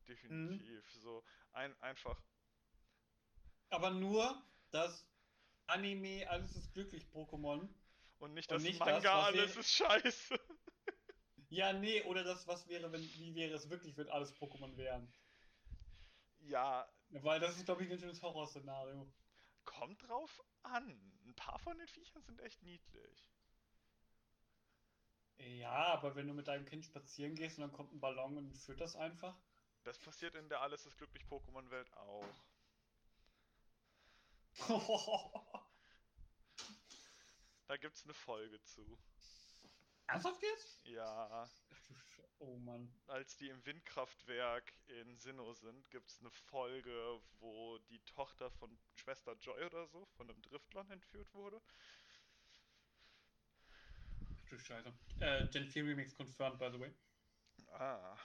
Definitiv. 0.09 0.93
So, 1.03 1.25
ein, 1.53 1.75
einfach. 1.83 2.21
Aber 3.71 3.91
nur 3.91 4.43
das 4.71 5.07
Anime, 5.67 6.29
alles 6.29 6.55
ist 6.57 6.73
glücklich 6.73 7.05
Pokémon. 7.13 7.69
Und 8.19 8.35
nicht 8.35 8.51
Und 8.51 8.57
das 8.57 8.63
nicht 8.63 8.79
Manga, 8.79 9.01
das, 9.01 9.07
alles 9.27 9.57
ist 9.57 9.73
scheiße. 9.73 10.41
Ja, 11.57 11.73
nee, 11.73 12.03
oder 12.03 12.23
das, 12.23 12.47
was 12.47 12.69
wäre, 12.69 12.93
wenn, 12.93 13.01
wie 13.19 13.35
wäre 13.35 13.55
es 13.55 13.71
wirklich, 13.71 13.97
wenn 13.97 14.09
alles 14.11 14.37
Pokémon 14.37 14.77
wären? 14.77 15.11
Ja, 16.41 16.89
Weil 17.11 17.41
das 17.41 17.57
ist, 17.57 17.65
glaube 17.65 17.85
ich, 17.85 17.91
ein 17.91 17.99
schönes 17.99 18.23
Horrorszenario. 18.23 19.13
kommt 19.67 20.03
drauf 20.09 20.43
an. 20.63 20.99
Ein 21.27 21.35
paar 21.35 21.59
von 21.59 21.77
den 21.79 21.89
Viechern 21.89 22.23
sind 22.23 22.41
echt 22.41 22.63
niedlich. 22.63 23.31
Ja, 25.39 25.71
aber 25.95 26.15
wenn 26.15 26.27
du 26.29 26.35
mit 26.35 26.47
deinem 26.49 26.67
Kind 26.67 26.85
spazieren 26.85 27.35
gehst 27.35 27.57
und 27.59 27.63
dann 27.63 27.73
kommt 27.73 27.93
ein 27.93 28.01
Ballon 28.01 28.37
und 28.37 28.57
führt 28.59 28.81
das 28.83 28.97
einfach. 28.97 29.35
Das 29.85 29.99
passiert 29.99 30.35
in 30.35 30.49
der 30.51 30.61
Alles 30.61 30.85
ist 30.85 30.99
glücklich 30.99 31.25
Pokémon-Welt 31.25 31.91
auch. 31.95 32.45
Da 37.69 37.77
gibt's 37.77 38.05
eine 38.05 38.15
Folge 38.15 38.61
zu. 38.63 38.99
Ernsthaft 40.09 40.43
jetzt? 40.43 40.85
Ja, 40.85 41.49
oh 42.39 42.57
Mann. 42.59 42.93
als 43.09 43.37
die 43.37 43.49
im 43.49 43.65
Windkraftwerk 43.67 44.73
in 44.87 45.19
Sinnoh 45.19 45.53
sind, 45.55 45.91
gibt's 45.91 46.21
eine 46.21 46.31
Folge, 46.31 47.21
wo 47.41 47.79
die 47.91 47.99
Tochter 48.05 48.51
von 48.53 48.79
Schwester 48.95 49.37
Joy 49.41 49.65
oder 49.65 49.87
so 49.89 50.07
von 50.17 50.31
einem 50.31 50.41
Driftlon 50.43 50.91
entführt 50.91 51.33
wurde. 51.35 51.61
Ach 54.35 54.49
du 54.49 54.59
Scheiße. 54.59 54.93
Äh, 55.21 55.49
Gen 55.49 55.67
4 55.67 55.85
Remix 55.85 56.15
confirmed, 56.15 56.59
by 56.59 56.71
the 56.73 56.79
way. 56.79 56.95
Ah, 57.73 58.17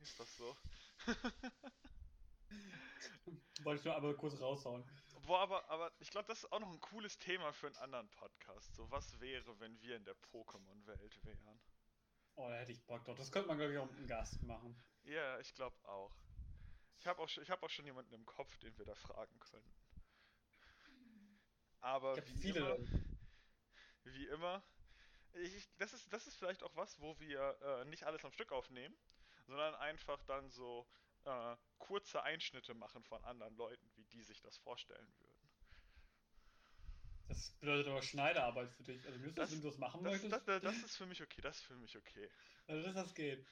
ist 0.00 0.18
das 0.20 0.36
so? 0.36 0.56
Wollte 3.64 3.80
ich 3.80 3.84
nur 3.84 3.96
aber 3.96 4.14
kurz 4.14 4.40
raushauen. 4.40 4.84
Boah, 5.26 5.40
aber, 5.40 5.68
aber 5.70 5.92
ich 6.00 6.10
glaube, 6.10 6.26
das 6.28 6.38
ist 6.44 6.52
auch 6.52 6.60
noch 6.60 6.70
ein 6.70 6.80
cooles 6.80 7.18
Thema 7.18 7.52
für 7.52 7.66
einen 7.68 7.76
anderen 7.76 8.10
Podcast. 8.10 8.74
So, 8.74 8.90
was 8.90 9.18
wäre, 9.20 9.58
wenn 9.60 9.80
wir 9.80 9.96
in 9.96 10.04
der 10.04 10.14
Pokémon-Welt 10.16 11.24
wären? 11.24 11.60
Oh, 12.36 12.48
da 12.48 12.56
hätte 12.56 12.72
ich 12.72 12.84
Bock 12.84 13.04
drauf. 13.04 13.16
Das 13.16 13.30
könnte 13.32 13.48
man, 13.48 13.56
glaube 13.56 13.72
ich, 13.72 13.78
auch 13.78 13.86
mit 13.86 13.96
einem 13.96 14.06
Gast 14.06 14.42
machen. 14.42 14.76
Ja, 15.04 15.38
ich 15.38 15.54
glaube 15.54 15.76
auch. 15.88 16.14
Ich 16.98 17.06
habe 17.06 17.22
auch, 17.22 17.28
schon- 17.28 17.42
ich 17.42 17.50
hab 17.50 17.62
auch 17.62 17.70
schon 17.70 17.84
jemanden 17.86 18.12
im 18.12 18.26
Kopf, 18.26 18.56
den 18.58 18.76
wir 18.76 18.84
da 18.84 18.94
fragen 18.94 19.38
können. 19.40 19.72
Aber 21.80 22.16
wie 22.16 22.36
viele 22.36 22.58
immer, 22.60 22.68
Leute. 22.70 23.04
wie 24.04 24.26
immer, 24.28 24.62
ich, 25.32 25.68
das, 25.76 25.92
ist, 25.92 26.12
das 26.12 26.26
ist 26.26 26.36
vielleicht 26.36 26.62
auch 26.62 26.74
was, 26.76 26.98
wo 27.00 27.18
wir 27.20 27.58
äh, 27.62 27.84
nicht 27.86 28.04
alles 28.04 28.24
am 28.24 28.32
Stück 28.32 28.52
aufnehmen, 28.52 28.96
sondern 29.46 29.74
einfach 29.74 30.22
dann 30.24 30.50
so 30.50 30.86
äh, 31.24 31.56
kurze 31.78 32.22
Einschnitte 32.22 32.74
machen 32.74 33.02
von 33.04 33.22
anderen 33.24 33.54
Leuten, 33.56 33.86
die 34.14 34.22
sich 34.22 34.40
das 34.40 34.56
vorstellen 34.58 35.12
würden. 35.18 35.50
Das 37.28 37.50
bedeutet 37.60 37.88
aber 37.88 38.02
Schneiderarbeit 38.02 38.70
für 38.72 38.84
dich. 38.84 39.04
Also, 39.06 39.18
müsstest 39.18 39.52
Das- 39.52 39.60
du, 39.60 39.68
das 39.68 39.78
machen 39.78 40.02
Das, 40.04 40.12
möchtest, 40.22 40.46
das, 40.48 40.62
das, 40.62 40.76
ist 40.82 40.96
für 40.96 41.06
mich 41.06 41.22
okay, 41.22 41.40
das 41.40 41.56
ist 41.58 41.64
für 41.64 41.76
mich 41.76 41.96
okay. 41.96 42.30
also 42.66 42.82
das, 42.82 42.94
das 42.94 43.14
geht. 43.14 43.46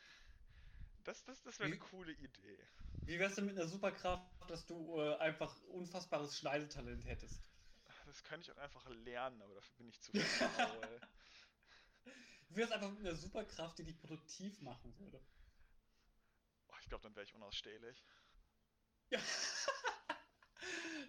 Das, 1.05 1.25
das, 1.25 1.43
das 1.43 1.59
wäre 1.59 1.69
eine 1.69 1.79
coole 1.79 2.13
Idee. 2.13 2.59
Wie 3.07 3.19
wär's 3.19 3.35
denn 3.35 3.47
mit 3.47 3.57
einer 3.57 3.67
Superkraft, 3.67 4.31
dass 4.49 4.67
du 4.67 5.01
äh, 5.01 5.17
einfach 5.17 5.61
unfassbares 5.65 6.39
Schneidetalent 6.39 7.05
hättest? 7.07 7.51
Das 8.07 8.23
kann 8.23 8.41
ich 8.41 8.51
auch 8.53 8.57
einfach 8.59 8.89
lernen, 8.91 9.41
aber 9.43 9.55
dafür 9.55 9.77
bin 9.79 9.89
ich 9.89 10.01
zu 10.01 10.13
faul. 10.21 11.01
Wie 12.51 12.57
wär's 12.57 12.71
einfach 12.71 12.91
mit 12.91 13.01
einer 13.01 13.17
Superkraft, 13.17 13.79
die 13.79 13.85
dich 13.85 13.99
produktiv 14.01 14.61
machen 14.61 14.97
würde? 14.99 15.21
Oh, 16.69 16.75
ich 16.81 16.89
glaube, 16.89 17.03
dann 17.03 17.17
wäre 17.17 17.25
ich 17.25 17.35
unausstehlich. 17.35 18.05
Ja. 19.11 19.19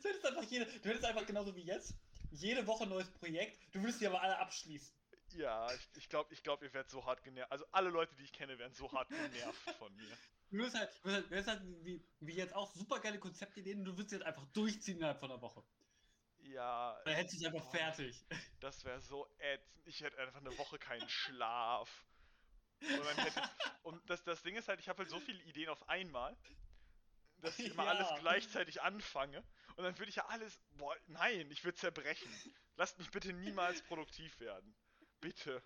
Du 0.03 0.09
hättest 0.09 0.25
einfach 0.25 0.43
jede, 0.43 0.65
du 0.65 0.89
hättest 0.89 1.05
einfach 1.05 1.25
genauso 1.25 1.55
wie 1.55 1.61
jetzt 1.63 1.95
jede 2.31 2.67
Woche 2.67 2.83
ein 2.83 2.89
neues 2.89 3.09
Projekt. 3.11 3.57
Du 3.73 3.79
würdest 3.81 4.01
die 4.01 4.07
aber 4.07 4.21
alle 4.21 4.37
abschließen. 4.37 4.93
Ja, 5.29 5.71
ich, 5.73 5.89
ich 5.95 6.09
glaube, 6.09 6.33
ich 6.33 6.43
glaub, 6.43 6.61
ihr 6.61 6.73
werdet 6.73 6.91
so 6.91 7.05
hart 7.05 7.23
genervt. 7.23 7.51
Also 7.51 7.65
alle 7.71 7.89
Leute, 7.89 8.15
die 8.15 8.23
ich 8.23 8.33
kenne, 8.33 8.59
werden 8.59 8.73
so 8.73 8.91
hart 8.91 9.09
genervt 9.09 9.71
von 9.79 9.95
mir. 9.95 10.17
Du 10.51 10.57
würdest 10.57 10.77
halt, 10.77 10.91
du 11.03 11.09
würdest 11.09 11.15
halt, 11.15 11.25
du 11.25 11.31
würdest 11.31 11.47
halt 11.47 11.85
wie, 11.85 12.05
wie 12.19 12.33
jetzt 12.35 12.53
auch 12.53 12.71
super 12.75 12.99
geile 12.99 13.17
Konzeptideen 13.17 13.79
und 13.79 13.85
du 13.85 13.91
würdest 13.97 14.11
jetzt 14.11 14.23
einfach 14.23 14.45
durchziehen 14.53 14.97
innerhalb 14.97 15.19
von 15.19 15.31
einer 15.31 15.41
Woche. 15.41 15.63
Ja, 16.41 17.01
Dann 17.05 17.15
hättest 17.15 17.41
du 17.41 17.47
es 17.47 17.53
einfach 17.53 17.71
fertig. 17.71 18.25
das 18.59 18.83
wäre 18.83 18.99
so 19.01 19.27
ätzend. 19.39 19.87
Ich 19.87 20.01
hätte 20.01 20.17
einfach 20.19 20.39
eine 20.41 20.55
Woche 20.57 20.77
keinen 20.77 21.07
Schlaf. 21.09 22.05
Und, 22.81 23.17
hätte, 23.17 23.41
und 23.83 24.09
das, 24.09 24.23
das 24.23 24.43
Ding 24.43 24.55
ist 24.57 24.67
halt, 24.67 24.79
ich 24.81 24.89
habe 24.89 24.99
halt 24.99 25.09
so 25.09 25.19
viele 25.19 25.41
Ideen 25.43 25.69
auf 25.69 25.87
einmal, 25.87 26.35
dass 27.37 27.57
ich 27.57 27.71
immer 27.71 27.85
Ja. 27.85 27.91
alles 27.91 28.19
gleichzeitig 28.19 28.81
anfange. 28.81 29.43
Und 29.75 29.83
dann 29.83 29.97
würde 29.97 30.09
ich 30.09 30.15
ja 30.17 30.25
alles. 30.27 30.59
Boah, 30.77 30.95
nein, 31.07 31.49
ich 31.51 31.63
würde 31.63 31.77
zerbrechen. 31.77 32.29
Lasst 32.75 32.97
mich 32.99 33.09
bitte 33.11 33.33
niemals 33.33 33.81
produktiv 33.87 34.39
werden. 34.39 34.75
Bitte. 35.19 35.61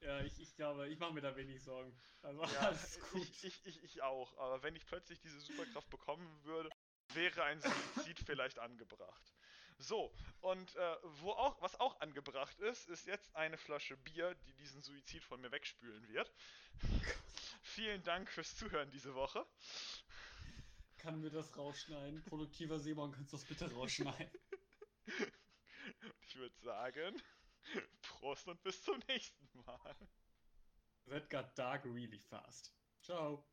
Ja, 0.00 0.20
ich, 0.20 0.38
ich 0.40 0.54
glaube, 0.56 0.88
ich 0.88 0.98
mache 0.98 1.12
mir 1.12 1.20
da 1.20 1.36
wenig 1.36 1.62
Sorgen. 1.62 1.96
Also 2.22 2.42
Ja, 2.44 2.60
alles 2.60 3.00
gut. 3.10 3.22
ich, 3.22 3.44
ich, 3.44 3.66
ich, 3.66 3.84
ich 3.84 4.02
auch. 4.02 4.36
Aber 4.38 4.62
wenn 4.62 4.74
ich 4.76 4.86
plötzlich 4.86 5.20
diese 5.20 5.40
Superkraft 5.40 5.88
bekommen 5.90 6.44
würde, 6.44 6.70
wäre 7.14 7.44
ein 7.44 7.60
Suizid 7.60 8.18
vielleicht 8.26 8.58
angebracht. 8.58 9.32
So, 9.78 10.14
und 10.40 10.74
äh, 10.76 10.96
wo 11.02 11.32
auch, 11.32 11.60
was 11.60 11.78
auch 11.80 12.00
angebracht 12.00 12.58
ist, 12.60 12.88
ist 12.88 13.06
jetzt 13.06 13.34
eine 13.34 13.58
Flasche 13.58 13.96
Bier, 13.96 14.34
die 14.46 14.52
diesen 14.54 14.82
Suizid 14.82 15.24
von 15.24 15.40
mir 15.40 15.50
wegspülen 15.50 16.06
wird. 16.08 16.32
Vielen 17.62 18.02
Dank 18.04 18.30
fürs 18.30 18.56
Zuhören 18.56 18.90
diese 18.90 19.14
Woche. 19.14 19.44
Kann 21.02 21.20
mir 21.20 21.30
das 21.30 21.58
rausschneiden? 21.58 22.22
Produktiver 22.26 22.78
Simon, 22.78 23.10
kannst 23.10 23.32
du 23.32 23.36
das 23.36 23.44
bitte 23.44 23.72
rausschneiden? 23.74 24.30
Ich 26.20 26.36
würde 26.36 26.54
sagen, 26.60 27.20
Prost 28.02 28.46
und 28.46 28.62
bis 28.62 28.80
zum 28.84 29.00
nächsten 29.08 29.48
Mal. 29.66 29.96
That 31.06 31.28
got 31.28 31.58
dark 31.58 31.84
really 31.86 32.20
fast. 32.20 32.72
Ciao. 33.02 33.44